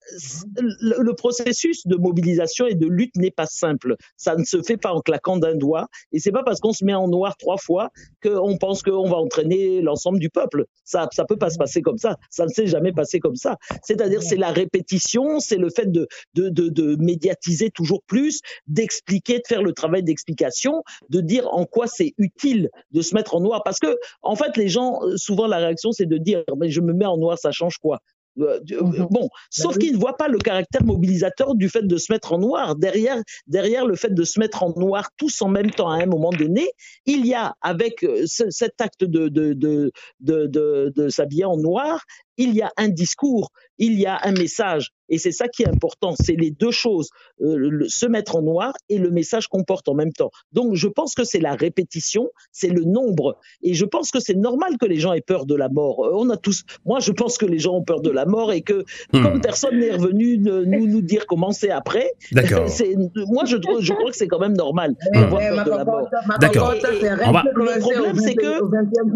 [0.57, 3.97] le, processus de mobilisation et de lutte n'est pas simple.
[4.17, 6.85] Ça ne se fait pas en claquant d'un doigt et c'est pas parce qu'on se
[6.85, 7.91] met en noir trois fois
[8.23, 10.67] qu'on pense qu'on va entraîner l'ensemble du peuple.
[10.85, 12.17] Ça ça peut pas se passer comme ça.
[12.31, 13.57] Ça ne s'est jamais passé comme ça.
[13.83, 19.39] C'est-à-dire c'est la répétition, c'est le fait de, de, de, de médiatiser toujours plus, d'expliquer,
[19.39, 23.41] de faire le travail d'explication, de dire en quoi c'est utile de se mettre en
[23.41, 26.81] noir parce que en fait les euh, souvent, la réaction, c'est de dire, mais je
[26.81, 28.01] me mets en noir, ça change quoi?
[28.41, 29.07] Euh, euh, mhm.
[29.11, 32.33] Bon, sauf bah qu'ils ne voient pas le caractère mobilisateur du fait de se mettre
[32.33, 32.75] en noir.
[32.75, 36.07] Derrière, derrière le fait de se mettre en noir tous en même temps à un
[36.07, 36.69] moment donné,
[37.07, 42.03] il y a avec cet acte de, de, de, de, de s'habiller en noir,
[42.37, 44.91] il y a un discours, il y a un message.
[45.11, 47.11] Et c'est ça qui est important, c'est les deux choses,
[47.43, 50.31] euh, se mettre en noir et le message qu'on porte en même temps.
[50.53, 53.37] Donc je pense que c'est la répétition, c'est le nombre.
[53.63, 56.07] Et je pense que c'est normal que les gens aient peur de la mort.
[56.07, 58.51] Euh, on a tous, moi je pense que les gens ont peur de la mort
[58.51, 59.23] et que hmm.
[59.23, 64.17] comme personne n'est revenu nous, nous dire comment c'est après, moi je, je crois que
[64.17, 66.09] c'est quand même normal d'avoir peur de la mort.
[66.41, 66.73] D'accord.
[66.73, 68.65] Le problème c'est que...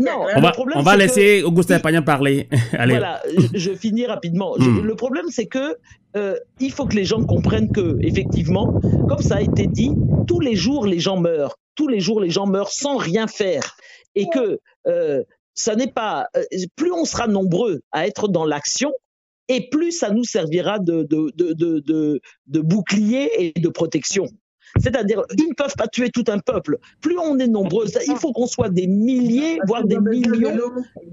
[0.05, 2.49] Non, on va, on va laisser Augustin Pagnan parler.
[2.73, 3.01] Allez
[3.55, 4.55] je, finis rapidement.
[4.59, 4.81] Hmm.
[4.81, 5.77] le problème, c'est que
[6.17, 9.93] euh, il faut que les gens comprennent que, effectivement, comme ça a été dit,
[10.27, 11.57] tous les jours les gens meurent.
[11.75, 13.77] Tous les jours les gens meurent sans rien faire,
[14.15, 15.23] et que euh,
[15.55, 16.27] ça n'est pas.
[16.37, 16.43] Euh,
[16.77, 18.93] plus on sera nombreux à être dans l'action,
[19.49, 24.27] et plus ça nous servira de, de, de, de bouclier et de protection.
[24.79, 26.79] C'est-à-dire, ils ne peuvent pas tuer tout un peuple.
[27.01, 30.59] Plus on est nombreux, il faut qu'on soit des milliers, voire des millions,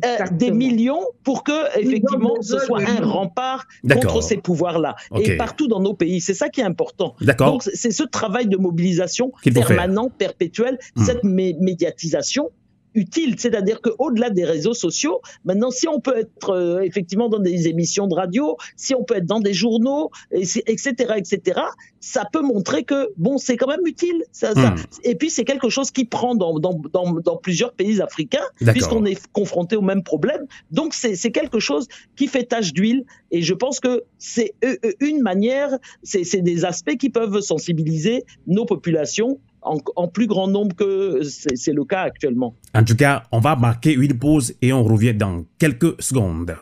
[0.06, 4.96] euh, des millions, pour que effectivement ce soit un rempart contre ces pouvoirs-là.
[5.20, 7.16] Et partout dans nos pays, c'est ça qui est important.
[7.40, 11.06] Donc c'est ce travail de mobilisation permanent, perpétuel, hmm.
[11.06, 12.52] cette médiatisation
[12.96, 13.36] utile.
[13.38, 18.08] C'est-à-dire qu'au-delà des réseaux sociaux, maintenant, si on peut être euh, effectivement dans des émissions
[18.08, 21.62] de radio, si on peut être dans des journaux, etc., etc.,
[22.00, 24.24] ça peut montrer que, bon, c'est quand même utile.
[24.32, 24.76] Ça, hmm.
[25.04, 29.06] Et puis, c'est quelque chose qui prend dans, dans, dans, dans plusieurs pays africains, puisqu'on
[29.06, 30.46] est confronté au même problème.
[30.72, 33.06] Donc, c'est quelque chose qui fait tache d'huile.
[33.32, 38.24] Et je pense que c'est euh, euh, une manière, c'est des aspects qui peuvent sensibiliser
[38.48, 42.56] nos populations en, plus grand nombre que c'est le cas actuellement.
[42.74, 46.56] En tout cas, on va marquer une pause et on revient dans quelques secondes.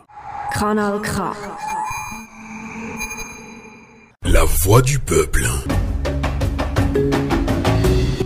[0.53, 1.01] Canal
[4.23, 5.47] La voix du peuple.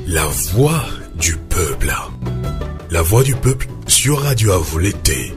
[0.08, 0.84] La voix
[1.20, 1.94] du peuple.
[2.92, 5.34] La voix du peuple sur Radio à l'été.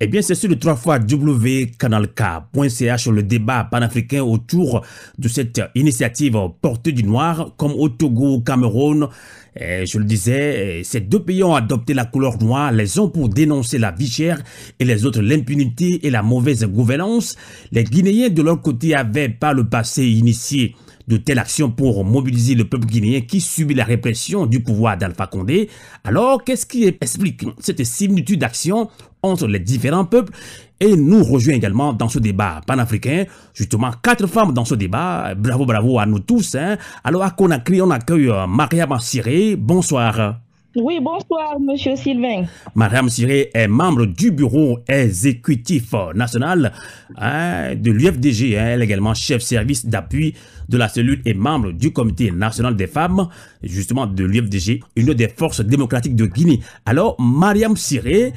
[0.00, 1.88] Eh bien, c'est sur le 3 fois wcanalk.ch
[3.08, 4.86] le débat panafricain autour
[5.18, 9.08] de cette initiative portée du noir, comme au Togo, au Cameroun.
[9.58, 13.28] Et je le disais, ces deux pays ont adopté la couleur noire, les uns pour
[13.28, 14.40] dénoncer la vie chère
[14.78, 17.34] et les autres l'impunité et la mauvaise gouvernance.
[17.72, 20.76] Les Guinéens de leur côté avaient par le passé initié
[21.08, 25.26] de telles actions pour mobiliser le peuple guinéen qui subit la répression du pouvoir d'Alpha
[25.26, 25.68] Condé.
[26.04, 28.88] Alors, qu'est-ce qui explique cette similitude d'action
[29.22, 30.32] entre les différents peuples?
[30.80, 35.34] Et nous rejoint également dans ce débat panafricain, justement quatre femmes dans ce débat.
[35.34, 36.54] Bravo, bravo à nous tous.
[36.54, 36.76] Hein.
[37.02, 39.56] Alors à Conakry, on accueille euh, Mariam Siré.
[39.56, 40.38] Bonsoir.
[40.76, 42.44] Oui, bonsoir, monsieur Sylvain.
[42.76, 46.72] Mariam Siré est membre du bureau exécutif national
[47.16, 48.56] hein, de l'UFDG.
[48.56, 48.66] Hein.
[48.68, 50.34] Elle est également chef service d'appui
[50.68, 53.28] de la cellule et membre du comité national des femmes,
[53.62, 56.60] justement de l'UFDG, une des forces démocratiques de Guinée.
[56.84, 58.32] Alors, Mariam Siré,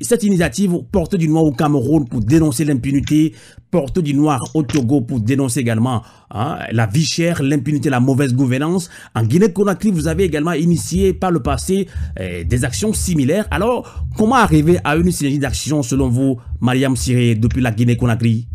[0.00, 3.34] cette initiative porte du noir au Cameroun pour dénoncer l'impunité,
[3.70, 8.34] porte du noir au Togo pour dénoncer également hein, la vie chère, l'impunité, la mauvaise
[8.34, 8.88] gouvernance.
[9.14, 11.88] En Guinée-Conakry, vous avez également initié par le passé
[12.18, 13.46] eh, des actions similaires.
[13.50, 18.46] Alors, comment arriver à une synergie d'action selon vous, Mariam Siré, depuis la Guinée-Conakry?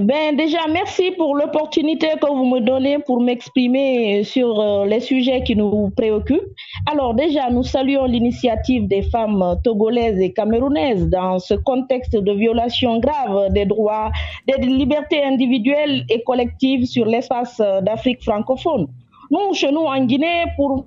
[0.00, 5.44] Ben déjà, merci pour l'opportunité que vous me donnez pour m'exprimer sur euh, les sujets
[5.44, 6.52] qui nous préoccupent.
[6.90, 12.98] Alors déjà, nous saluons l'initiative des femmes togolaises et camerounaises dans ce contexte de violation
[12.98, 14.10] grave des droits,
[14.48, 18.88] des libertés individuelles et collectives sur l'espace d'Afrique francophone.
[19.30, 20.86] Nous, chez nous en Guinée, pour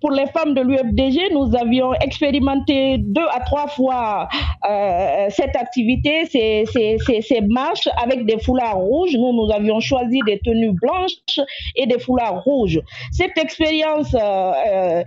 [0.00, 4.28] pour, les femmes de l'UFDG, nous avions expérimenté deux à trois fois
[4.68, 9.14] euh, cette activité, ces, marches avec des foulards rouges.
[9.14, 11.38] Nous, nous avions choisi des tenues blanches
[11.76, 12.80] et des foulards rouges.
[13.12, 15.02] Cette expérience, euh, euh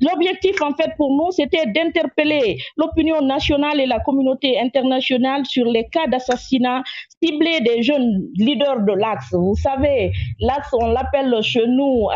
[0.00, 5.86] l'objectif en fait pour nous, c'était d'interpeller l'opinion nationale et la communauté internationale sur les
[5.88, 6.82] cas d'assassinat
[7.22, 9.32] ciblés des jeunes leaders de l'Axe.
[9.32, 12.08] Vous savez, l'Axe, on l'appelle chez nous,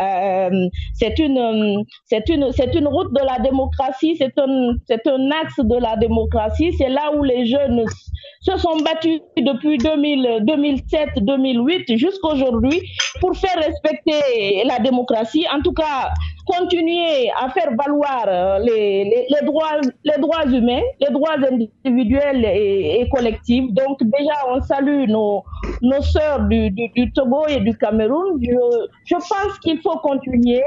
[0.93, 1.56] c'est une
[2.05, 6.73] c'est une, route de la démocratie, c'est un, axe de la démocratie.
[6.77, 7.83] C'est là où les jeunes
[8.41, 12.81] se sont battus depuis 2000, 2007, 2008 jusqu'à aujourd'hui
[13.19, 15.45] pour faire respecter la démocratie.
[15.53, 16.11] En tout cas,
[16.47, 23.07] continuer à faire valoir euh, les, les, droits, les droits humains, les droits individuels et,
[23.13, 23.71] collectifs.
[23.73, 25.43] Donc déjà, on salue nos,
[25.81, 28.39] nos sœurs du, du, Togo et du Cameroun.
[28.41, 30.63] Je, je pense qu'il faut continuer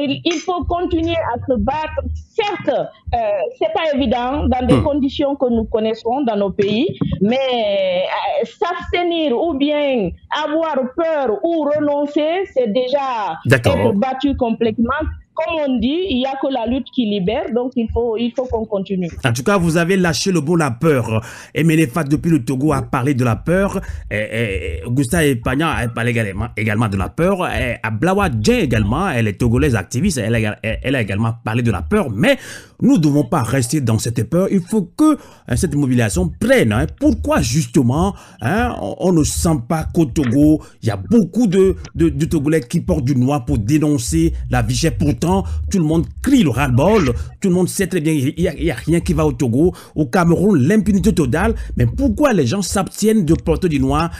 [0.00, 2.00] il faut continuer à se battre.
[2.14, 2.78] Certes,
[3.14, 3.18] euh,
[3.58, 4.84] c'est pas évident dans des hmm.
[4.84, 6.86] conditions que nous connaissons dans nos pays,
[7.20, 10.10] mais euh, s'abstenir ou bien
[10.44, 14.90] avoir peur ou renoncer, c'est déjà être battu complètement
[15.34, 18.32] comme on dit, il n'y a que la lutte qui libère, donc il faut, il
[18.36, 19.10] faut qu'on continue.
[19.24, 21.24] En tout cas, vous avez lâché le mot la peur.
[21.54, 23.80] Et Menefat, depuis le Togo, a parlé de la peur.
[24.10, 27.46] Et, Gustave Epagnan a parlé également, également de la peur.
[27.48, 31.82] Et Ablawa Djen également, elle est togolaise activiste, elle elle a également parlé de la
[31.82, 32.10] peur.
[32.10, 32.36] Mais
[32.82, 34.48] nous ne devons pas rester dans cette peur.
[34.50, 35.16] Il faut que
[35.48, 36.72] hein, cette mobilisation prenne.
[36.72, 36.86] Hein.
[36.98, 42.08] Pourquoi justement hein, on, ne sent pas qu'au Togo, il y a beaucoup de, de,
[42.08, 44.82] de, Togolais qui portent du noir pour dénoncer la vie.
[44.98, 47.14] Pourtant, tout le monde crie le ras-le-bol.
[47.40, 49.72] Tout le monde sait très bien qu'il n'y a, rien qui va au Togo.
[49.94, 51.54] Au Cameroun, l'impunité totale.
[51.76, 54.10] Mais pourquoi les gens s'abstiennent de porter du noir?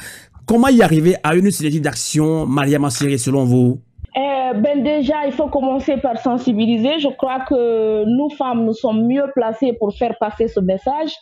[0.46, 3.80] Comment y arriver à une synergie d'action, Maria Massiri, selon vous?
[4.14, 6.98] Eh, ben déjà, il faut commencer par sensibiliser.
[6.98, 11.12] Je crois que nous, femmes, nous sommes mieux placées pour faire passer ce message.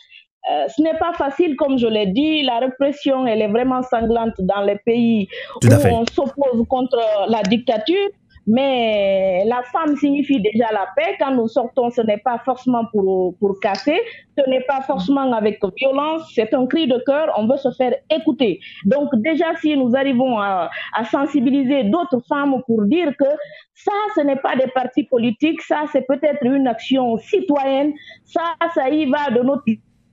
[0.51, 2.43] Euh, ce n'est pas facile, comme je l'ai dit.
[2.43, 5.27] La répression, elle est vraiment sanglante dans les pays
[5.63, 6.97] où on s'oppose contre
[7.29, 8.09] la dictature.
[8.47, 11.15] Mais la femme signifie déjà la paix.
[11.19, 13.99] Quand nous sortons, ce n'est pas forcément pour, pour casser,
[14.37, 17.93] ce n'est pas forcément avec violence, c'est un cri de cœur, on veut se faire
[18.09, 18.59] écouter.
[18.85, 23.25] Donc déjà, si nous arrivons à, à sensibiliser d'autres femmes pour dire que
[23.73, 28.41] ça, ce n'est pas des partis politiques, ça, c'est peut-être une action citoyenne, ça,
[28.73, 29.63] ça y va de notre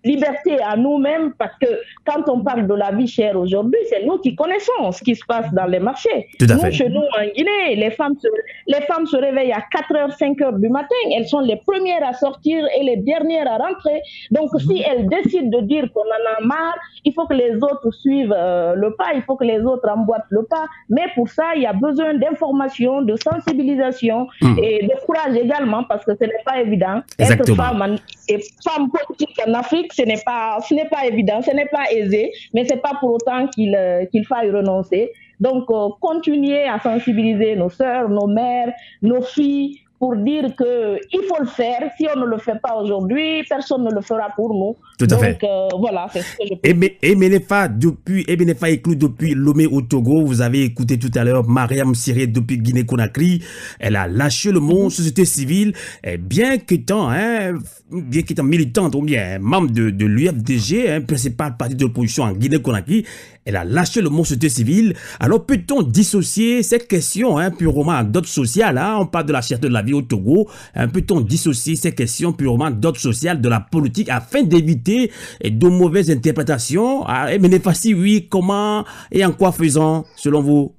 [0.08, 1.70] liberté à nous-mêmes, parce que
[2.04, 5.24] quand on parle de la vie chère aujourd'hui, c'est nous qui connaissons ce qui se
[5.26, 6.20] passe dans les marchés.
[6.40, 8.28] nous, chez nous, en Guinée, les femmes, se,
[8.66, 11.00] les femmes se réveillent à 4h, 5h du matin.
[11.14, 14.00] Elles sont les premières à sortir et les dernières à rentrer.
[14.30, 14.88] Donc, si mhm.
[14.88, 18.74] elles décident de dire qu'on en a marre, il faut que les autres suivent euh,
[18.74, 20.66] le pas, il faut que les autres emboîtent le pas.
[20.88, 24.58] Mais pour ça, il y a besoin d'information, de sensibilisation mhm.
[24.62, 27.00] et de courage également, parce que ce n'est pas évident.
[27.18, 27.96] Être femme,
[28.28, 31.86] et femme politique en Afrique, ce n'est pas, ce n'est pas évident, ce n'est pas
[31.98, 32.22] aisé,
[32.54, 35.02] mais c'est pas pour autant qu'il euh, qu'il faille renoncer.
[35.46, 38.72] Donc, euh, continuer à sensibiliser nos sœurs, nos mères,
[39.02, 39.70] nos filles
[40.00, 41.82] pour dire que il faut le faire.
[41.96, 44.74] Si on ne le fait pas aujourd'hui, personne ne le fera pour nous.
[44.98, 45.38] Tout à Donc, fait.
[45.44, 49.32] euh, voilà, c'est ce que je Et, Mé- et Ménéfa, depuis, et Ménéfa éclut depuis
[49.34, 53.42] Lomé au Togo, vous avez écouté tout à l'heure Mariam Siré depuis Guinée-Conakry,
[53.80, 55.72] elle a lâché le mot société civile,
[56.04, 57.54] et bien qu'étant, hein,
[57.90, 62.32] bien qu'étant militante ou bien membre de, de l'UFDG, hein, principal parti de l'opposition en
[62.32, 63.04] Guinée-Conakry,
[63.44, 64.94] elle a lâché le mot société civile.
[65.20, 69.68] Alors peut-on dissocier cette question hein, purement d'ordre social hein, On parle de la cherté
[69.68, 70.48] de la vie au Togo.
[70.74, 75.10] hein, peut-on dissocier ces questions purement d'ordre social de la politique afin d'éviter
[75.40, 77.04] eh, de mauvaises interprétations?
[77.06, 80.72] Ah, eh, Mais Néfassi, oui, comment et en quoi faisant, selon vous?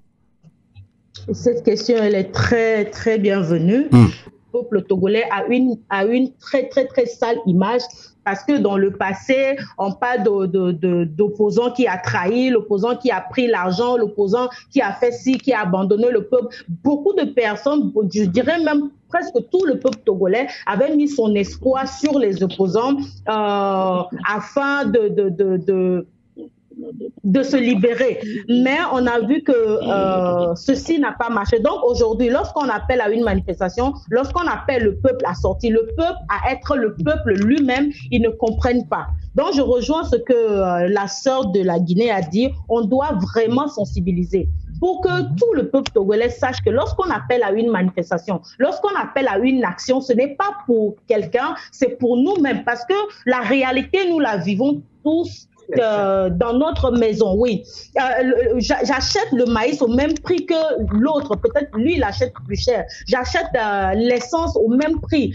[1.34, 3.88] Cette question, elle est très, très bienvenue.
[3.92, 4.08] Hmm.
[4.52, 7.82] Le peuple togolais a une, a une très, très, très sale image
[8.24, 13.48] parce que dans le passé, on parle d'opposants qui a trahi, l'opposant qui a pris
[13.48, 16.56] l'argent, l'opposant qui a fait ci, qui a abandonné le peuple.
[16.84, 21.88] Beaucoup de personnes, je dirais même presque tout le peuple togolais avait mis son espoir
[21.88, 22.98] sur les opposants
[23.28, 26.06] euh, afin de
[27.24, 28.20] de se libérer.
[28.48, 31.60] Mais on a vu que euh, ceci n'a pas marché.
[31.60, 36.20] Donc aujourd'hui, lorsqu'on appelle à une manifestation, lorsqu'on appelle le peuple à sortir, le peuple
[36.30, 39.08] à être le peuple lui-même, ils ne comprennent pas.
[39.36, 42.50] Donc je rejoins ce que euh, la sœur de la Guinée a dit.
[42.70, 44.50] On doit vraiment sensibiliser
[44.80, 49.28] pour que tout le peuple togolais sache que lorsqu'on appelle à une manifestation, lorsqu'on appelle
[49.28, 52.64] à une action, ce n'est pas pour quelqu'un, c'est pour nous-mêmes.
[52.64, 52.94] Parce que
[53.26, 57.64] la réalité, nous la vivons tous euh, dans notre maison, oui.
[57.98, 60.54] Euh, J'achète le maïs au même prix que
[60.94, 61.36] l'autre.
[61.36, 62.86] Peut-être lui, il achète plus cher.
[63.08, 65.34] J'achète euh, l'essence au même prix.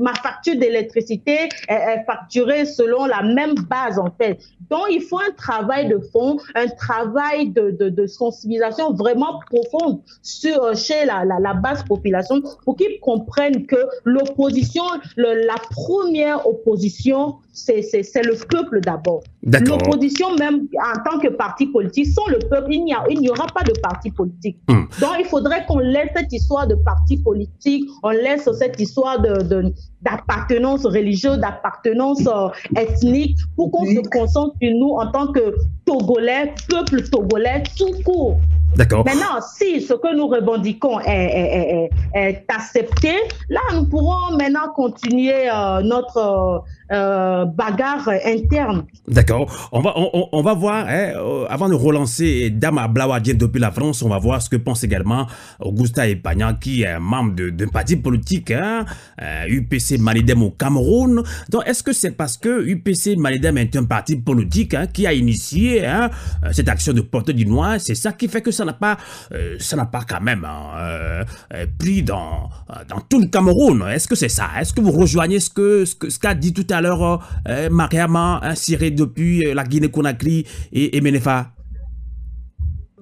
[0.00, 4.38] Ma facture d'électricité est, facturée selon la même base, en fait.
[4.70, 10.74] Donc, il faut un travail de fond, un travail de, de, sensibilisation vraiment profonde sur,
[10.76, 14.82] chez la, la, la basse population pour qu'ils comprennent que l'opposition,
[15.16, 19.22] la première opposition, c'est c'est- c'est le peuple d'abord.
[19.42, 19.78] D'accord.
[19.78, 23.30] L'opposition, même en tant que parti politique, sans le peuple, il n'y a- il n'y
[23.30, 24.58] aura pas de parti politique.
[24.68, 24.84] Hmm.
[25.00, 29.42] Donc, il faudrait qu'on laisse cette histoire de parti politique, on laisse cette histoire de-
[29.42, 35.54] de- d'appartenance religieuse, d'appartenance euh, ethnique, pour qu'on se concentre sur nous en tant que
[35.84, 38.36] Togolais, peuple togolais, tout court.
[38.76, 39.02] D'accord.
[39.06, 43.12] Maintenant, si ce que nous revendiquons est, est- est- est- est accepté,
[43.48, 46.58] là, nous pourrons maintenant continuer euh, notre euh,
[46.92, 48.84] euh, bagarre interne.
[49.08, 49.68] D'accord.
[49.72, 54.02] On va, on, va voir, hein, euh, avant de relancer Dama Blawadien depuis la France,
[54.02, 55.26] on va voir ce que pense également
[55.60, 58.84] Augusta Epagnan, qui est membre d'un parti politique, hein,
[59.22, 61.22] euh, UPC Malidem au Cameroun.
[61.48, 65.12] Donc, est-ce que c'est parce que UPC Malidem est un parti politique hein, qui a
[65.12, 66.08] initié euh,
[66.52, 68.96] cette action de porter du noir C'est ça qui fait que ça n'a pas,
[69.32, 71.24] euh, ça pas quand même euh,
[71.54, 73.84] euh, pris dans, euh, dans tout le Cameroun.
[73.88, 74.48] Est-ce que c'est ça?
[74.60, 77.68] Est-ce que vous rejoignez ce que ce que- ce qu'a dit tout à l'heure euh,
[77.70, 81.00] Mariama hein, Siré depuis euh, la Guinée-Conakry et, et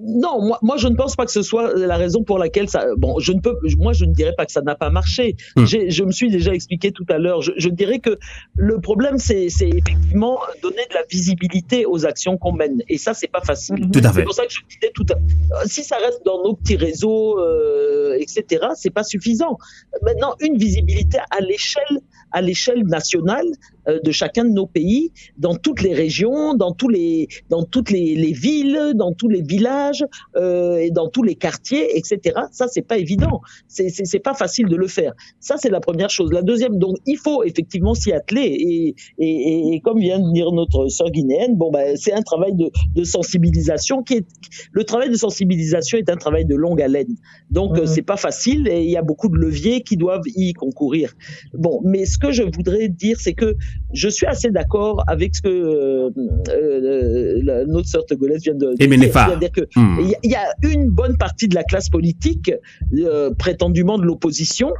[0.01, 2.85] Non, moi, moi je ne pense pas que ce soit la raison pour laquelle ça.
[2.97, 5.37] Bon, je ne peux, moi je ne dirais pas que ça n'a pas marché.
[5.65, 7.41] J'ai- Je me suis déjà expliqué tout à l'heure.
[7.43, 8.19] Je, je dirais que
[8.55, 13.15] le problème c'est c'est effectivement donner de la visibilité aux actions qu'on mène, et ça
[13.15, 13.89] c'est pas facile.
[13.93, 14.23] Tout à C'est fait.
[14.25, 17.39] pour ça que je disais tout à euh, si ça reste dans nos petits réseaux,
[17.41, 19.59] euh, etc., c'est pas suffisant.
[20.03, 22.01] Maintenant, une visibilité à l'échelle,
[22.33, 23.47] à l'échelle nationale
[23.87, 28.15] de chacun de nos pays, dans toutes les régions, dans tous les, dans toutes les,
[28.15, 30.05] les villes, dans tous les villages
[30.37, 32.41] euh, et dans tous les quartiers, etc.
[32.53, 33.41] Ça, c'est pas évident.
[33.69, 35.13] C'est, c'est, c'est pas facile de le faire.
[35.41, 36.33] Ça, c'est la première chose.
[36.33, 38.47] La deuxième, donc, il faut effectivement s'y atteler.
[38.47, 42.55] Et, et, et, comme vient de dire notre sœur guinéenne, bon, ben, c'est un travail
[42.55, 44.27] de, de sensibilisation qui est,
[44.73, 47.15] le travail de sensibilisation est un travail de longue haleine.
[47.51, 47.87] Donc, euh, Mhm.
[47.87, 51.15] c'est pas facile et il y a beaucoup de leviers qui doivent y concourir.
[51.55, 53.57] Bon, mais ce que je voudrais dire, c'est que
[53.93, 56.11] je suis assez d'accord avec ce que euh,
[56.51, 59.13] euh, la- notre sœur togolaise vient de, de Et dire.
[59.13, 59.99] C'est-à-dire que Hmm.
[60.01, 62.53] il y, a- il y a une bonne partie de la classe politique,
[62.95, 64.73] euh, prétendument de l'opposition,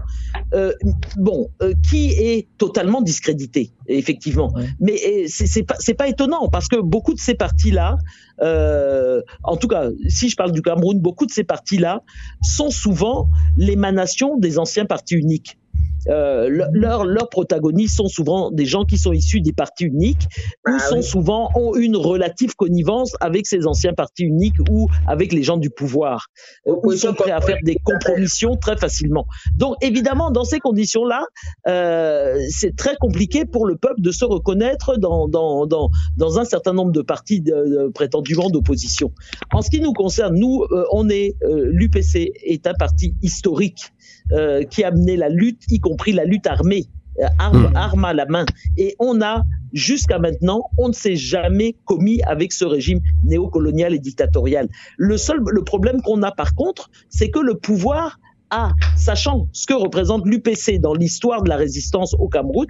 [0.55, 0.73] euh,
[1.17, 4.53] bon, euh, qui est totalement discréditée, effectivement.
[4.55, 4.65] Ouais.
[4.81, 4.97] Mais
[5.29, 7.97] c'est pas, pas étonnant parce que beaucoup de ces partis-là,
[8.43, 12.03] euh, en tout cas, si je parle du Cameroun, beaucoup de ces partis-là
[12.43, 15.59] sont souvent l'émanation des anciens partis uniques.
[16.09, 20.27] Euh, leurs protagonistes sont souvent des gens qui sont issus des partis uniques
[20.69, 21.03] ou Ah sont oui.
[21.03, 25.69] souvent ont une relative connivence avec ces anciens partis uniques ou avec les gens du
[25.69, 26.29] pouvoir
[26.69, 29.27] euh, ou sont prêts à faire des compromissions très facilement.
[29.57, 31.25] Donc évidemment, dans ces conditions-là,
[31.67, 36.45] euh, c'est très compliqué pour le peuple de se reconnaître dans, dans, dans, dans un
[36.45, 39.11] certain nombre de partis de, de- prétendument d'opposition.
[39.53, 43.93] En ce qui nous concerne, nous, euh, on est l'UPC est un parti historique
[44.33, 46.85] euh, qui a mené la lutte, y compris la lutte armée,
[47.21, 47.77] euh, arme, Mm.
[47.77, 48.45] arme à la main.
[48.77, 53.99] Et on a jusqu'à maintenant, on ne s'est jamais commis avec ce régime néocolonial et
[53.99, 54.69] dictatorial.
[54.97, 58.19] Le seul, le problème qu'on a par contre, c'est que le pouvoir
[58.51, 62.67] a, sachant ce que représente l'UPC dans l'histoire de la résistance au Cameroun,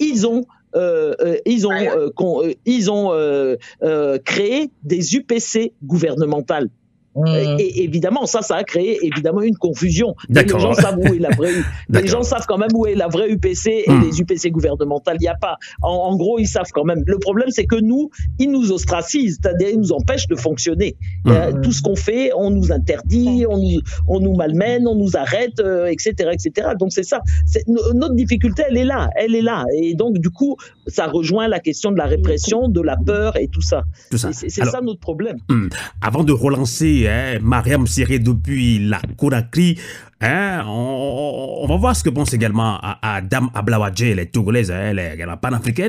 [0.00, 0.44] ils ont
[0.76, 6.68] euh, euh, ils ont, euh, con- euh, ils ont euh, euh, créé des UPC gouvernementales.
[7.16, 10.14] Euh, Et évidemment, ça, ça a créé évidemment une confusion.
[10.28, 10.60] Les D'accord.
[10.60, 11.50] gens savent où est la vraie.
[11.88, 14.02] les gens savent quand même où est la vraie UPC et Hmm.
[14.04, 15.16] les UPC gouvernementales.
[15.18, 15.56] Il n'y a pas.
[15.82, 17.02] En, en gros, ils savent quand même.
[17.06, 20.96] Le problème, c'est que nous, ils nous ostracisent, c'est-à-dire ils nous empêchent de fonctionner.
[21.26, 25.16] Euh, tout ce qu'on fait, on nous interdit, on nous, on nous malmène, on nous
[25.16, 26.68] arrête, euh, etc., etc.
[26.78, 27.20] Donc c'est ça.
[27.66, 29.64] Notre difficulté, elle est là, elle est là.
[29.74, 30.56] Et donc du coup,
[30.90, 33.84] ça rejoint la question de la répression, de la peur et tout ça.
[34.10, 34.30] Tout ça.
[34.30, 35.38] Et C'est ça notre problème.
[35.48, 35.68] Hmm.
[36.00, 39.78] Avant de relancer hein, Mariam Siré depuis la Conakry,
[40.20, 44.98] hein, on, va voir ce que pense également à, Dame Ablawadje, elle est togolaise, elle.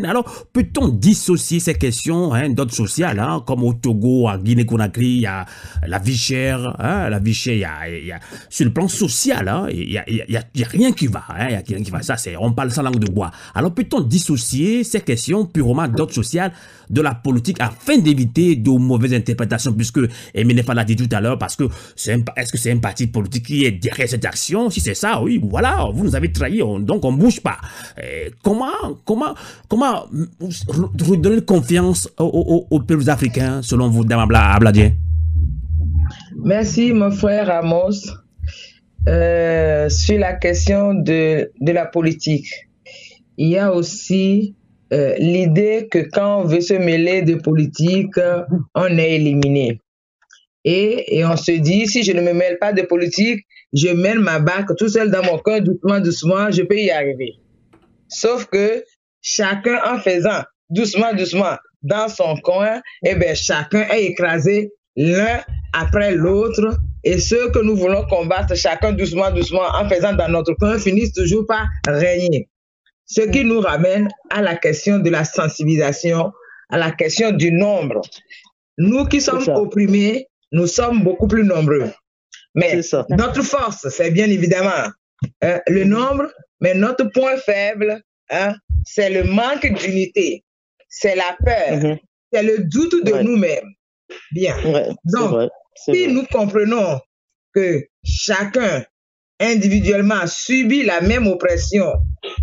[0.06, 5.22] Alors, peut-on dissocier ces questions hein, d'ordre social, hein, comme au Togo, à Guinée-Conakry, il
[5.22, 5.46] y a
[5.86, 7.56] la vie chère, la vie chère,
[7.88, 8.20] y a,
[8.50, 11.92] sur le plan social, il y a, rien qui va, il y a rien qui
[11.92, 12.02] va.
[12.02, 13.32] Ça, on parle sans langue de bois.
[13.54, 16.52] Alors, peut-on dissocier ces questions purement d'ordre social
[16.90, 20.00] de la politique afin d'éviter de mauvaises interprétations, puisque
[20.34, 23.66] Emine l'a dit tout à l'heure, parce que est-ce que c'est un parti politique qui
[23.66, 27.14] est derrière action Si c'est ça, oui, voilà, vous nous avez trahi, on- donc on
[27.14, 27.58] bouge pas.
[28.44, 28.72] Comment,
[29.06, 29.34] comment,
[29.68, 30.24] comment mm,
[30.68, 34.92] re- redonner confiance aux, aux- aux peuples africains, selon vous, Dame Abla- Abladien
[36.44, 38.00] Merci, mon frère Amos.
[39.08, 42.48] Euh, sur la question de, la politique,
[43.38, 44.56] il y a aussi
[44.94, 48.14] euh, l'idée que quand on veut se mêler de politique,
[48.76, 49.80] on est éliminé.
[50.64, 54.20] Et, et on se dit, si je ne me mêle pas de politique, je mène
[54.20, 57.36] ma barque tout seul dans mon cœur, doucement, doucement, je peux y arriver.
[58.10, 58.84] Sauf que
[59.22, 65.42] chacun en faisant doucement, doucement dans son coin, eh bien, chacun est écrasé l'un
[65.74, 66.78] après l'autre.
[67.04, 71.14] Et ceux que nous voulons combattre, chacun doucement, doucement, en faisant dans notre coin, finissent
[71.14, 72.50] toujours par régner.
[73.06, 76.32] Ce qui nous ramène à la question de la sensibilisation,
[76.70, 78.02] à la question du nombre.
[78.78, 81.92] Nous qui sommes opprimés, nous sommes beaucoup plus nombreux.
[82.56, 83.06] Mais ça.
[83.10, 84.90] notre force, c'est bien évidemment
[85.44, 86.28] euh, le nombre,
[86.60, 90.44] mais notre point faible, hein, c'est le manque d'unité,
[90.90, 91.98] c'est la peur, Mhm.
[92.34, 93.24] c'est le doute de Ouais.
[93.24, 93.70] nous-mêmes.
[94.32, 94.56] Bien.
[94.66, 95.50] Ouais, Donc, vrai.
[95.76, 96.14] Si vrai.
[96.14, 97.00] nous comprenons
[97.54, 98.84] que chacun
[99.40, 101.94] individuellement subit la même oppression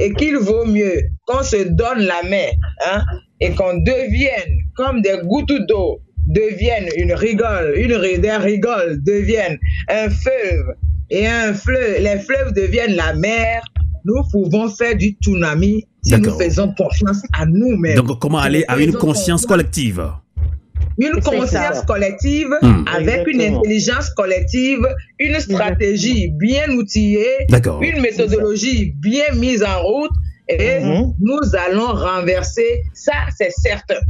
[0.00, 2.48] et qu'il vaut mieux qu'on se donne la main
[2.86, 3.04] hein,
[3.40, 9.58] et qu'on devienne comme des gouttes d'eau, deviennent une rigole, une des rigoles deviennent
[9.88, 10.66] un fleuve
[11.10, 13.62] et un fleuve, les fleuves deviennent la mer,
[14.04, 17.96] nous pouvons faire du tsunami si nous faisons confiance à nous-mêmes.
[17.96, 20.02] Donc, comment aller à une conscience collective?
[21.00, 22.84] Une conscience collective Hmm.
[22.94, 24.80] avec une intelligence collective,
[25.18, 27.46] une stratégie bien outillée,
[27.80, 30.10] une méthodologie bien mise en route
[30.48, 31.14] et Mhm.
[31.20, 32.82] nous allons renverser.
[32.94, 34.00] Ça, c'est certain.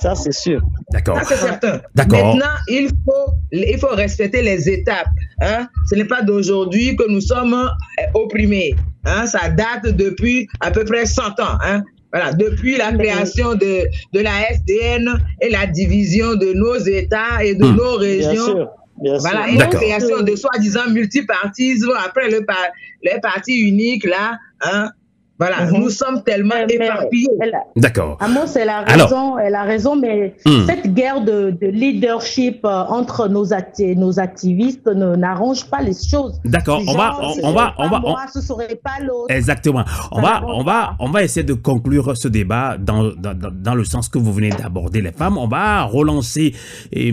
[0.00, 0.60] Ça, c'est sûr.
[0.92, 1.18] D'accord.
[1.18, 1.80] Ça, c'est certain.
[1.94, 2.34] D'accord.
[2.36, 5.08] Maintenant, il faut, il faut respecter les étapes.
[5.42, 5.68] Hein?
[5.90, 8.74] Ce n'est pas d'aujourd'hui que nous sommes euh, opprimés.
[9.04, 9.26] Hein?
[9.26, 11.58] Ça date depuis à peu près 100 ans.
[11.64, 11.82] Hein?
[12.12, 15.08] Voilà, depuis la création de, de la SDN
[15.40, 17.76] et la division de nos États et de Hmm.
[17.76, 18.46] nos Bien régions.
[18.46, 18.68] sûr.
[19.02, 19.54] Bien Voilà, sûr.
[19.54, 22.56] et la création de soi-disant multipartisme après le, par-
[23.02, 24.38] le parti unique, là.
[24.62, 24.90] Hein?
[25.40, 25.78] Voilà, Mhm.
[25.80, 27.28] nous sommes tellement Mais- éparpillés.
[27.76, 28.18] D'accord.
[28.20, 29.08] Amos, elle a Alors.
[29.08, 30.66] raison, elle a raison, mais Hmm.
[30.66, 35.94] cette guerre de, de leadership euh, entre nos, acti- nos activistes ne- n'arrange pas les
[35.94, 36.38] choses.
[36.44, 36.82] D'accord.
[36.86, 39.30] On va, on, va, on pas va, on- Moi, ce serait pas l'autre.
[39.34, 39.84] Exactement.
[40.12, 43.74] On Ça va, on va, on va essayer de conclure ce débat dans, dans, dans-
[43.74, 45.38] le sens que vous venez d'aborder les femmes.
[45.38, 46.54] On va relancer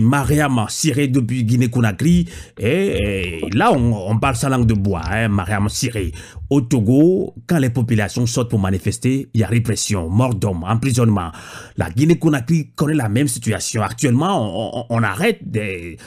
[0.00, 2.26] Mariam Siré depuis Guinée-Conakry.
[2.58, 6.12] Et, et là, on, on parle sa langue de bois, hein, Mariam Siré.
[6.50, 10.64] Au Togo, quand les populations population sortent pour manifester, il y a répression, mort d'hommes,
[10.64, 11.30] emprisonnement.
[11.76, 13.82] La Guinée-Conakry connaît la même situation.
[13.82, 15.98] Actuellement, on, arrête des,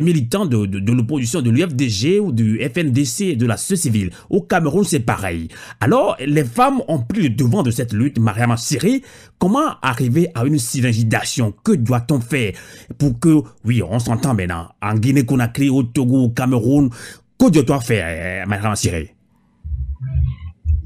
[0.00, 4.10] militants de, l'opposition, de l'UFDG ou du FNDC et de la société civile.
[4.30, 5.48] Au Cameroun, c'est pareil.
[5.80, 8.18] Alors, les femmes ont pris le devant de cette lutte.
[8.18, 9.02] Mariama Siré,
[9.38, 12.54] comment arriver à une synergie d'action Que doit-on faire
[12.96, 16.88] pour que, oui, on s'entend maintenant, en Guinée-Conakry, au Togo, au Cameroun,
[17.38, 19.16] que doit-on faire, Mariama Siré?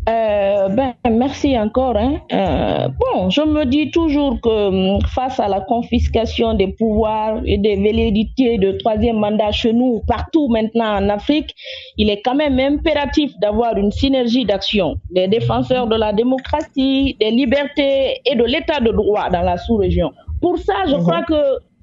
[0.08, 1.96] Euh, ben, merci encore.
[1.96, 2.20] Hein.
[2.32, 7.58] Euh, bon, je me dis toujours que hum, face à la confiscation des pouvoirs et
[7.58, 11.54] des velléités de troisième mandat chez nous, partout maintenant en Afrique,
[11.98, 17.30] il est quand même impératif d'avoir une synergie d'action des défenseurs de la démocratie, des
[17.30, 20.12] libertés et de l'état de droit dans la sous-région.
[20.40, 21.02] Pour ça, je mhm.
[21.02, 21.34] crois que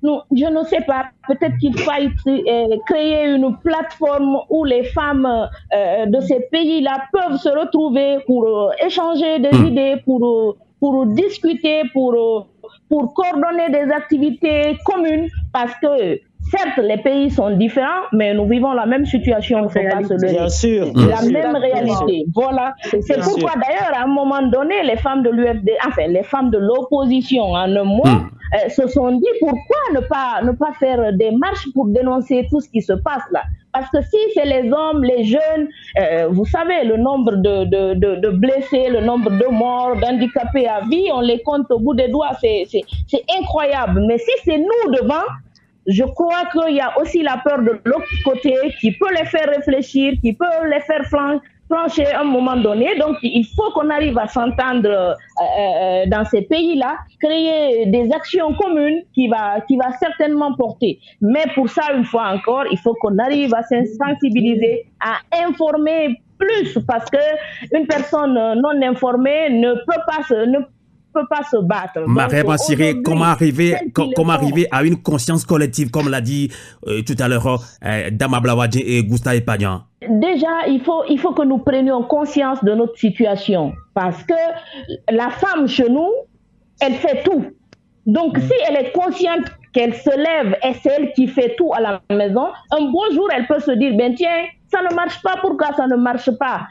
[0.03, 1.05] je ne sais pas.
[1.27, 7.37] Peut-être qu'il faille euh, créer une plateforme où les femmes euh, de ces pays-là peuvent
[7.37, 9.65] se retrouver pour euh, échanger des hmm.
[9.67, 12.47] idées, pour, pour discuter, pour,
[12.89, 16.19] pour coordonner des activités communes, parce que
[16.49, 19.59] certes, les pays sont différents, mais nous vivons la même situation.
[19.63, 20.87] Il faut pas se Bien sûr.
[20.95, 22.25] La même réalité.
[22.33, 22.73] Voilà.
[22.83, 26.57] C'est pourquoi, d'ailleurs, à un moment donné, les femmes de l'UFD, enfin, les femmes de
[26.57, 28.29] l'opposition, en un mot, hmm.
[28.55, 32.61] Euh, se sont dit pourquoi ne pas, ne pas faire des marches pour dénoncer tout
[32.61, 33.43] ce qui se passe là?
[33.73, 35.67] Parce que si c'est les hommes, les jeunes,
[35.99, 40.67] euh, vous savez, le nombre de, de, de, de, blessés, le nombre de morts, d'handicapés
[40.67, 42.65] à vie, on les compte au bout des doigts, c'est
[43.37, 44.01] incroyable.
[44.07, 45.25] Mais si c'est nous devant,
[45.87, 49.47] je crois qu'il y a aussi la peur de l'autre côté qui peut les faire
[49.47, 51.01] réfléchir, qui peut les faire
[51.69, 52.97] plancher à un moment donné.
[52.99, 58.53] Donc, il faut qu'on arrive à s'entendre euh, euh, dans ces pays-là, créer des actions
[58.53, 59.59] communes qui va,
[59.99, 60.99] certainement porter.
[61.21, 66.77] Mais pour ça, une fois encore, il faut qu'on arrive à sensibiliser, à informer plus,
[66.85, 67.17] parce que
[67.73, 70.45] une personne non informée ne peut pas se,
[71.21, 72.07] peut pas se battre.
[72.07, 76.51] Marie comment arriver, comment arriver à une conscience collective, comme l'a dit
[76.87, 81.33] euh, tout à l'heure euh, Dama Blawadji et Gustave Pagnan Déjà, il faut, il faut
[81.33, 84.33] que nous prenions conscience de notre situation parce que
[85.11, 86.11] la femme chez nous,
[86.79, 87.45] elle fait tout.
[88.05, 88.41] Donc, mm.
[88.41, 92.01] si elle est consciente qu'elle se lève et c'est elle qui fait tout à la
[92.09, 95.73] maison, un bon jour, elle peut se dire, ben tiens, ça ne marche pas, pourquoi
[95.73, 96.67] ça ne marche pas?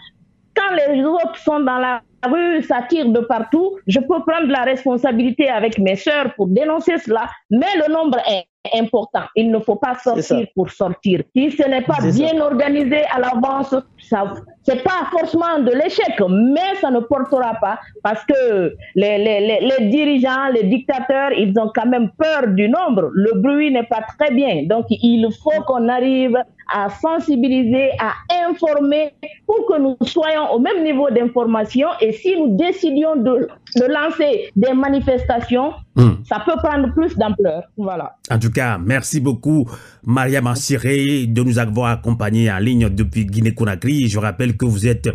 [0.55, 4.63] Quand les autres sont dans la rue, ça tire de partout, je peux prendre la
[4.63, 9.25] responsabilité avec mes sœurs pour dénoncer cela, mais le nombre est important.
[9.35, 11.23] Il ne faut pas sortir pour sortir.
[11.35, 16.77] Si ce n'est pas bien organisé à l'avance, ça, c'est pas forcément de l'échec, mais
[16.81, 21.87] ça ne portera pas parce que les, les, les, dirigeants, les dictateurs, ils ont quand
[21.87, 23.11] même peur du nombre.
[23.13, 24.65] Le bruit n'est pas très bien.
[24.65, 26.37] Donc, il faut qu'on arrive
[26.73, 28.13] à sensibiliser, à
[28.49, 29.13] informer
[29.47, 31.89] pour que nous soyons au même niveau d'information.
[32.01, 36.25] Et si nous décidions de, de lancer des manifestations, hmm.
[36.25, 37.63] ça peut prendre plus d'ampleur.
[37.77, 38.17] Voilà.
[38.31, 39.69] En tout cas, merci beaucoup,
[40.05, 44.09] Maria Massiré, de nous avoir accompagnés en ligne depuis Guinée-Conakry.
[44.09, 45.09] Je rappelle que vous êtes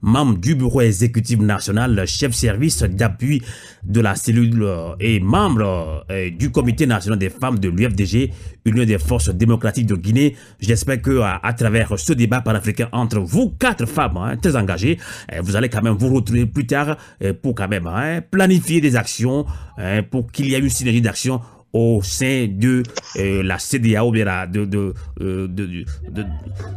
[0.00, 3.42] membre du bureau exécutif national, chef service d'appui
[3.84, 8.30] de la cellule euh, et membre euh, du comité national des femmes de l'UFDG,
[8.64, 10.36] Union des forces démocratiques de Guinée.
[10.60, 14.98] J'espère que à, travers ce débat panafricain entre vous quatre femmes hein, très engagées,
[15.32, 16.96] euh, vous allez quand même vous retrouver plus tard
[17.42, 19.46] pour quand même hein, planifier des actions
[20.10, 21.40] pour qu'il y ait une synergie d'action
[21.72, 22.82] au sein de
[23.16, 25.66] euh, la CDAO, bien de, de, euh, de,
[26.10, 26.24] de,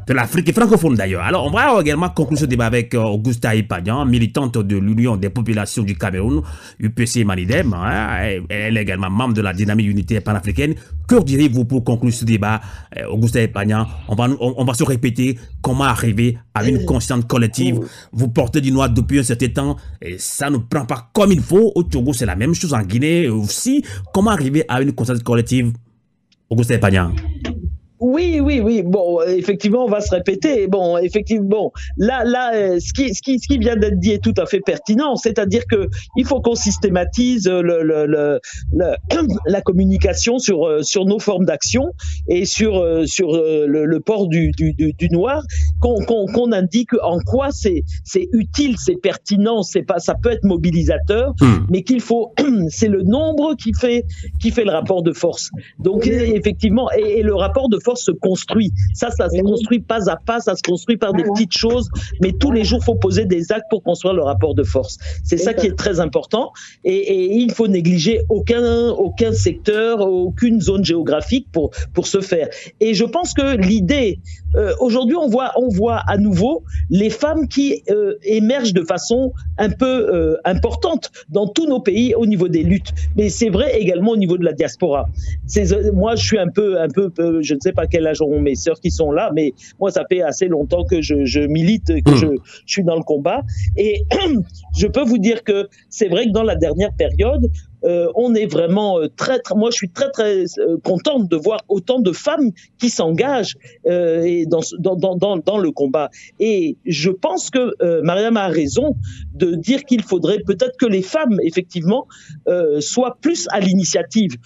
[0.07, 1.23] de l'Afrique francophone d'ailleurs.
[1.23, 5.29] Alors, on va également conclure ce débat avec euh, Augusta Ipagnan, militante de l'Union des
[5.29, 6.41] populations du Cameroun,
[6.79, 7.73] UPC Manidem.
[7.73, 10.75] Hein, elle est également membre de la dynamique unitaire panafricaine.
[11.07, 12.61] Que direz-vous pour conclure ce débat,
[13.09, 17.79] Augusta Ipagnan on va, on, va se répéter comment arriver à une conscience collective.
[18.11, 21.41] Vous portez du noir depuis un certain temps et ça ne prend pas comme il
[21.41, 21.71] faut.
[21.75, 23.83] Au Togo, c'est la même chose en Guinée aussi.
[24.13, 25.73] Comment arriver à une conscience collective.
[26.49, 27.13] Auguste Pagnan
[28.01, 28.81] oui, oui, oui.
[28.83, 30.65] Bon, effectivement, on va se répéter.
[30.67, 34.23] Bon, effectivement, là, là, euh, ce qui, ce qui, ce qui vient d'être dit est
[34.23, 35.15] tout à fait pertinent.
[35.15, 35.87] C'est-à-dire que
[36.17, 38.39] il faut qu'on systématise le, le, le,
[39.45, 41.91] la communication sur euh, sur nos formes d'action
[42.27, 45.43] et sur euh, sur le, port du, du, du, noir,
[45.79, 50.43] qu'on qu'on indique en quoi c'est c'est utile, c'est pertinent, c'est pas, ça peut être
[50.43, 51.67] mobilisateur, hmm.
[51.69, 52.33] mais qu'il faut,
[52.69, 54.05] c'est le nombre qui fait
[54.39, 55.51] qui fait le rapport de force.
[55.77, 58.71] Donc effectivement, et, et le rapport de force force se construit.
[58.93, 61.89] Ça, ça se construit pas à pas, ça se construit par des petites choses,
[62.21, 64.97] mais tous les jours, faut poser des actes pour construire le rapport de force.
[65.23, 66.51] C'est ça qui est très important.
[66.83, 72.47] Et, et il faut négliger aucun, aucun secteur, aucune zone géographique pour, pour ce faire.
[72.79, 74.19] Et je pense que l'idée,
[74.55, 79.33] euh, aujourd'hui, on voit, on voit à nouveau les femmes qui euh, émergent de façon
[79.57, 82.91] un peu euh, importante dans tous nos pays au niveau des luttes.
[83.15, 85.07] Mais c'est vrai également au niveau de la diaspora.
[85.93, 87.11] Moi, je suis un peu, un peu,
[87.41, 90.03] je ne sais pas quel âge ont mes sœurs qui sont là, mais moi, ça
[90.09, 92.15] fait assez longtemps que je, je milite, que hmm.
[92.15, 92.27] je,
[92.65, 93.41] je suis dans le combat.
[93.77, 94.03] Et
[94.77, 97.49] je peux vous dire que c'est vrai que dans la dernière période,
[97.83, 101.35] euh, on est vraiment euh, très, très, moi je suis très très euh, contente de
[101.35, 103.55] voir autant de femmes qui s'engagent
[103.85, 106.09] dans, dans, dans, dans, le combat.
[106.39, 107.73] Et je pense que
[108.03, 108.95] Mariam a raison
[109.33, 112.07] de dire qu'il faudrait peut-être que les femmes effectivement
[112.79, 114.37] soient plus à l'initiative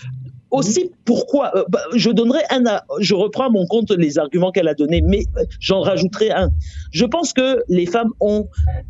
[0.56, 2.64] aussi pourquoi bah, je donnerai un
[3.00, 5.24] je reprends à mon compte les arguments qu'elle a donnés mais
[5.60, 6.50] j'en rajouterai un.
[6.92, 8.48] Je pense que les femmes ont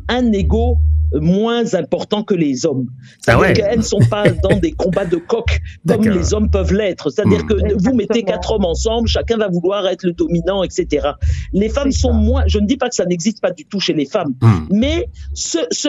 [0.08, 0.78] un ego
[1.14, 2.86] moins important que les hommes.
[3.26, 6.72] Ah C'est-à-dire qu'elles ne sont pas dans des combats de coq comme les hommes peuvent
[6.72, 7.10] l'être.
[7.10, 7.48] C'est-à-dire hmm.
[7.48, 11.08] que vous mettez quatre hommes ensemble, chacun va vouloir être le dominant, etc.
[11.52, 12.44] Les femmes sont moins.
[12.46, 14.66] Je ne dis pas que ça n'existe pas du tout chez les femmes, hmm.
[14.70, 15.88] mais ce, ce,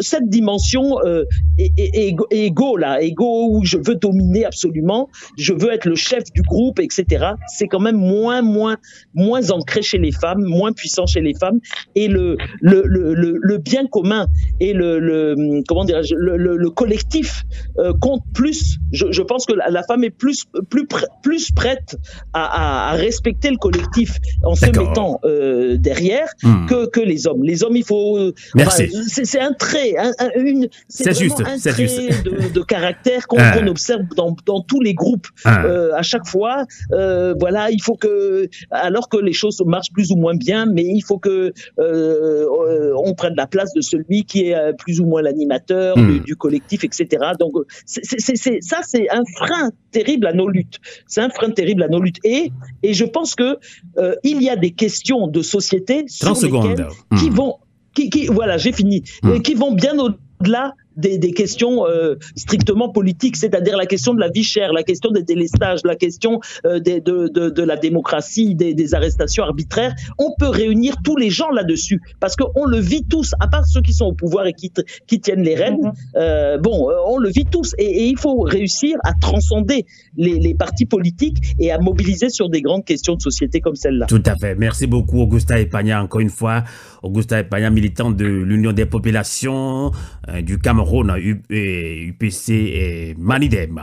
[0.00, 1.24] cette dimension euh,
[1.58, 6.80] égo là, égo où je veux dominer absolument, je veux être le chef du groupe,
[6.80, 7.32] etc.
[7.48, 8.76] C'est quand même moins, moins,
[9.14, 11.60] moins ancré chez les femmes, moins puissant chez les femmes,
[11.94, 14.26] et le le, le, le bien commun
[14.60, 17.44] et le, le comment dire le, le, collectif
[17.78, 18.78] euh, compte plus.
[18.92, 20.86] Je, je, pense que la, femme est plus plus
[21.22, 21.96] plus prête
[22.32, 26.66] à, à, respecter le collectif en se mettant euh, derrière hmm.
[26.66, 27.42] que, que les hommes.
[27.42, 28.18] Les hommes, il faut.
[28.18, 28.90] Euh, Merci.
[29.08, 30.68] c'est un trait, un, une.
[30.88, 32.24] C'est juste, un trait juste.
[32.24, 33.58] De, de, caractère qu'on ah.
[33.66, 35.64] observe dans, dans tous les groupes ah.
[35.64, 36.64] euh, à chaque fois.
[36.92, 40.84] Euh, voilà, il faut que alors que les choses marchent plus ou moins bien, mais
[40.84, 45.22] il faut que on prenne la place de celui qui est euh, plus ou moins
[45.22, 46.20] l'animateur hmm.
[46.20, 47.32] du, collectif, etc.
[47.38, 47.52] Donc
[47.84, 50.78] c'est, ça, c'est un frein terrible à nos luttes.
[51.06, 52.18] C'est un frein terrible à nos luttes.
[52.24, 53.58] Et, et je pense que
[53.98, 56.88] euh, il y a des questions de société sur lesquelles,
[57.18, 57.34] qui hmm.
[57.34, 57.56] vont,
[57.94, 59.40] qui, qui, voilà, j'ai fini, hmm.
[59.40, 64.28] qui vont bien au-delà des, des questions euh, strictement politiques, c'est-à-dire la question de la
[64.28, 68.74] vie chère, la question des délestages, la question euh, de, de, de, la démocratie, des,
[68.74, 69.94] des, arrestations arbitraires.
[70.18, 73.82] On peut réunir tous les gens là-dessus parce qu'on le vit tous, à part ceux
[73.82, 74.72] qui sont au pouvoir et qui,
[75.06, 75.80] qui tiennent les rênes.
[75.82, 75.92] Mhm.
[76.16, 79.86] Euh, bon, euh, on le vit tous et, et, il faut réussir à transcender
[80.16, 84.06] les, les, partis politiques et à mobiliser sur des grandes questions de société comme celle-là.
[84.06, 84.54] Tout à fait.
[84.54, 86.64] Merci beaucoup, Augusta Epagna, encore une fois.
[87.02, 89.90] Augusta Epagna, militant de l'Union des populations
[90.28, 93.82] euh, du Cameroun UPC et Manidem.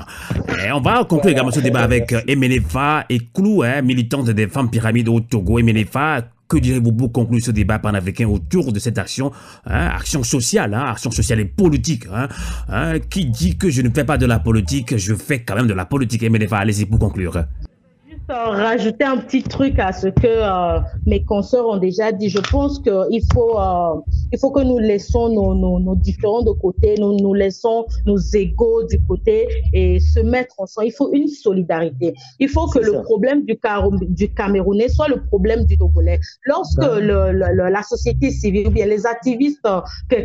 [0.66, 4.70] Et on va conclure également ce débat avec Emenefa et Clou, hein, militante des femmes
[4.70, 5.60] pyramides au Togo.
[5.60, 9.32] Emenefa, que direz-vous pour conclure ce débat panafricain autour de cette action,
[9.66, 14.04] hein, action sociale, hein, action sociale et politique hein, Qui dit que je ne fais
[14.04, 16.24] pas de la politique, je fais quand même de la politique.
[16.24, 17.46] Emenefa, allez-y pour conclure
[18.30, 22.30] rajouter un petit truc à ce que euh, mes consoeurs ont déjà dit.
[22.30, 24.00] Je pense qu'il faut, euh,
[24.32, 28.18] il faut que nous laissons nos, nos, nos, différents de côté, nous, nous laissons nos
[28.18, 30.88] égaux du côté et se mettre ensemble.
[30.88, 32.14] Il faut une solidarité.
[32.40, 33.60] Il faut que le problème du,
[34.10, 36.20] du Camerounais soit le problème du Togolais.
[36.46, 37.00] Lorsque ben.
[37.00, 39.68] le, le, la société civile ou bien les activistes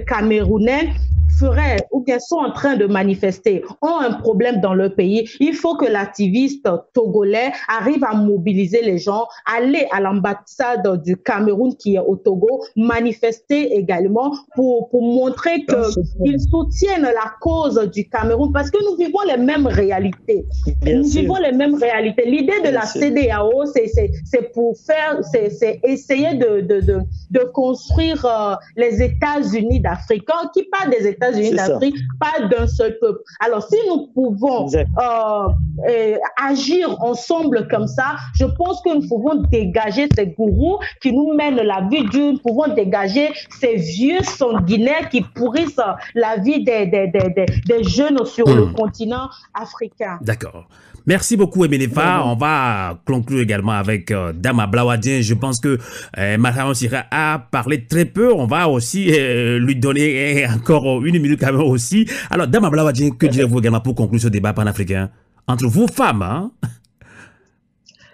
[0.06, 0.90] camerounais
[1.38, 5.54] feraient ou bien sont en train de manifester ont un problème dans leur pays, il
[5.54, 7.52] faut que l'activiste togolais
[7.88, 13.76] arrive à mobiliser les gens, aller à l'ambassade du Cameroun qui est au Togo, manifester
[13.76, 19.36] également pour, pour montrer qu'ils soutiennent la cause du Cameroun parce que nous vivons les
[19.36, 20.44] mêmes réalités.
[20.86, 22.24] nous vivons les mêmes réalités.
[22.26, 26.98] L'idée de la CDAO, c'est pour faire, c'est essayer de, de, de,
[27.30, 30.24] de construire euh, les États-Unis d'Afrique.
[30.54, 33.20] Qui parle des États États-Unis d'Afrique, pas d'un seul peuple.
[33.40, 40.08] Alors, si nous pouvons euh, agir ensemble comme ça, je pense que nous pouvons dégager
[40.16, 43.28] ces gourous qui nous mènent la vie dure, nous pouvons dégager
[43.60, 45.80] ces vieux sanguinaires qui pourrissent
[46.14, 48.72] la vie des, des, des, des jeunes sur le hmm.
[48.72, 50.18] continent africain.
[50.22, 50.66] D'accord.
[51.06, 52.22] Merci beaucoup, Emenefa.
[52.26, 55.20] On va conclure également avec euh, Dama Blawadien.
[55.22, 55.78] Je pense que
[56.18, 58.34] euh, Sira a parlé très peu.
[58.34, 62.06] On va aussi euh, lui donner encore une minute quand même aussi.
[62.28, 65.08] Alors, Dama Blawadien, que direz-vous également pour conclure ce débat panafricain
[65.48, 66.50] entre vous, femmes hein?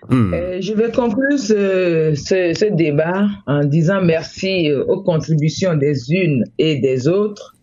[0.08, 0.60] Hmm.
[0.60, 7.54] je vais conclure ce, débat en disant merci aux contributions des unes et des autres.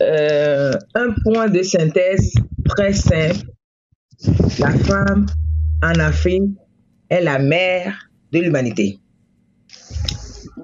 [0.00, 2.32] un point de synthèse
[2.64, 3.46] très simple
[4.58, 5.26] la femme
[5.82, 6.52] en Afrique
[7.08, 8.98] est la mère de l'humanité.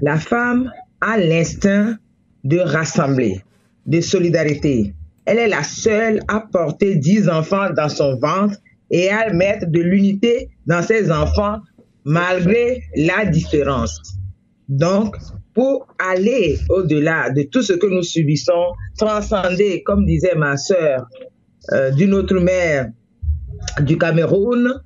[0.03, 1.97] La femme a l'instinct
[2.45, 3.41] de rassembler,
[3.87, 4.95] de solidarité.
[5.25, 8.57] Elle est la seule à porter dix enfants dans son ventre
[8.91, 11.59] et à mettre de l'unité dans ses enfants
[12.05, 14.01] malgré la différence.
[14.69, 15.17] Donc,
[15.55, 21.07] pour aller au-delà de tout ce que nous subissons, transcender, comme disait ma sœur
[21.73, 22.91] euh, d'une autre mère
[23.81, 24.81] du Cameroun,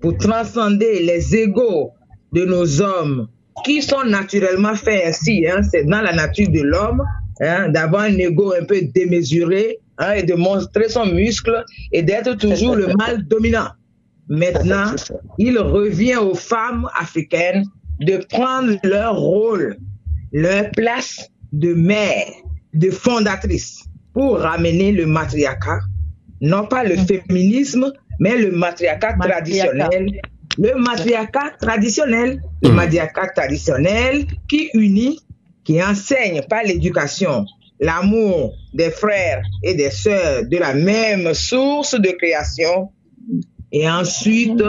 [0.00, 1.92] pour transcender les égaux
[2.32, 3.28] de nos hommes
[3.64, 7.02] qui sont naturellement faits ainsi, hein, c'est dans la nature de l'homme,
[7.40, 12.34] hein, d'avoir un ego un peu démesuré hein, et de montrer son muscle et d'être
[12.34, 13.68] toujours le mal dominant.
[14.28, 14.94] Maintenant,
[15.38, 17.64] il revient aux femmes africaines
[18.00, 19.76] de prendre leur rôle,
[20.32, 22.26] leur place de mère,
[22.74, 25.80] de fondatrice pour ramener le matriarcat,
[26.40, 30.20] non pas le féminisme, mais le matriarcat, traditionnel.
[30.58, 32.74] Le matriarcat traditionnel, le hmm.
[32.74, 35.20] matriarcat traditionnel qui unit,
[35.62, 37.46] qui enseigne par l'éducation
[37.80, 42.90] l'amour des frères et des sœurs de la même source de création.
[43.72, 44.62] Et ensuite,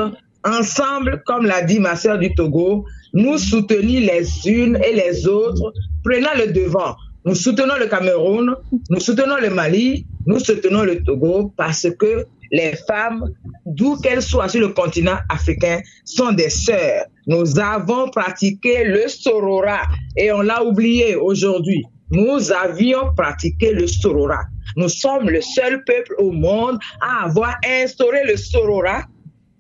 [0.44, 5.74] ensemble, comme l'a dit ma sœur du Togo, nous soutenir les unes et les autres,
[6.04, 6.96] prenant le devant.
[7.26, 8.56] Nous soutenons le Cameroun,
[8.90, 13.26] nous soutenons le Mali, nous soutenons le Togo parce que les femmes,
[13.66, 17.06] d'où qu'elles soient sur le continent africain, sont des sœurs.
[17.28, 19.84] Nous avons pratiqué le sororat
[20.18, 21.86] et on l'a oublié aujourd'hui.
[22.12, 24.46] Nous avions pratiqué le sororat.
[24.76, 29.04] Nous sommes le seul peuple au monde à avoir instauré le sororat,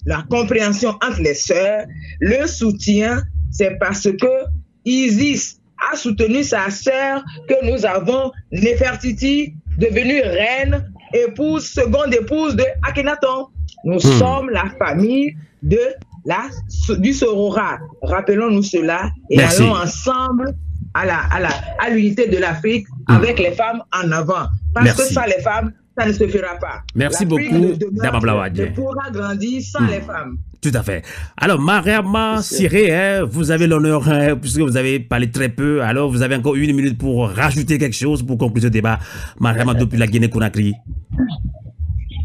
[0.05, 1.85] la compréhension entre les sœurs,
[2.19, 4.45] le soutien c'est parce que
[4.85, 5.59] Isis
[5.91, 13.47] a soutenu sa sœur que nous avons Nefertiti, devenue reine, épouse, seconde épouse de Akhenaton.
[13.85, 14.19] Nous hmm.
[14.19, 15.79] sommes la famille de
[16.25, 16.49] la,
[16.97, 17.79] du Sorora.
[18.01, 20.55] Rappelons-nous cela et allons ensemble
[20.93, 23.13] à la à l'unité de l'Afrique hmm.
[23.13, 24.47] avec les femmes en avant.
[24.73, 26.81] Parce que sans les femmes, ça ne se fera pas.
[26.95, 29.89] Merci beaucoup, Dama Ne pourra grandir sans hmm.
[29.89, 30.37] les femmes.
[30.61, 31.03] Tout à fait.
[31.37, 36.11] Alors, Mariama Siré, hein, vous avez l'honneur, hein, puisque vous avez parlé très peu, alors
[36.11, 38.99] vous avez encore une minute pour rajouter quelque chose pour conclure ce débat.
[39.39, 40.75] Mariama, depuis la Guinée-Conakry.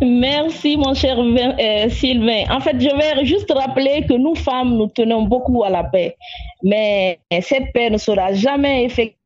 [0.01, 2.45] Merci, mon cher euh, Sylvain.
[2.51, 6.17] En fait, je vais juste rappeler que nous, femmes, nous tenons beaucoup à la paix.
[6.63, 9.19] Mais cette paix ne sera jamais effective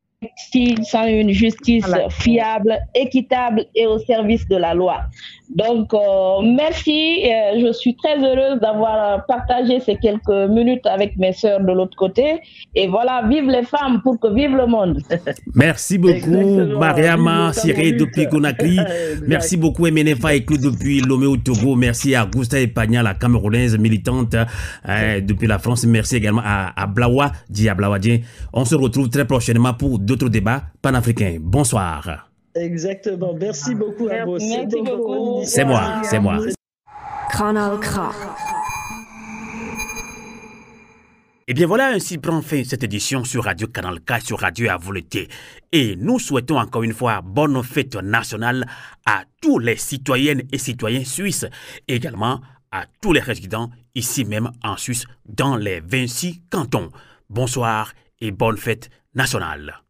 [0.83, 5.01] sans une justice fiable, équitable et au service de la loi.
[5.49, 7.23] Donc, euh, merci.
[7.25, 11.97] Euh, je suis très heureuse d'avoir partagé ces quelques minutes avec mes sœurs de l'autre
[11.97, 12.39] côté.
[12.75, 15.01] Et voilà, vive les femmes pour que vive le monde.
[15.55, 18.79] Merci beaucoup, Mariama Siré depuis Conakry.
[19.27, 21.75] Merci beaucoup, Emenefa et Claude depuis Lomé au Togo.
[21.75, 25.83] Merci à Gustave Epagna, la camerounaise militante euh, depuis la France.
[25.85, 27.69] Merci également à, à Blawa, dit
[28.53, 31.37] On se retrouve très prochainement pour d'autres débats panafricains.
[31.39, 32.28] Bonsoir.
[32.55, 33.33] Exactement.
[33.33, 34.37] Merci beaucoup à vous.
[34.37, 35.41] Merci beaucoup.
[35.43, 36.39] C'est moi, c'est moi.
[37.31, 37.79] Canal.
[41.49, 44.69] Et eh bien voilà, ainsi prend fin cette édition sur Radio Canal K, sur Radio
[44.69, 44.77] à
[45.71, 48.67] Et nous souhaitons encore une fois bonne fête nationale
[49.07, 51.47] à tous les citoyennes et citoyens suisses,
[51.87, 52.41] et également
[52.71, 56.91] à tous les résidents ici même en Suisse, dans les 26 cantons.
[57.31, 59.81] Bonsoir et bonne fête nationale.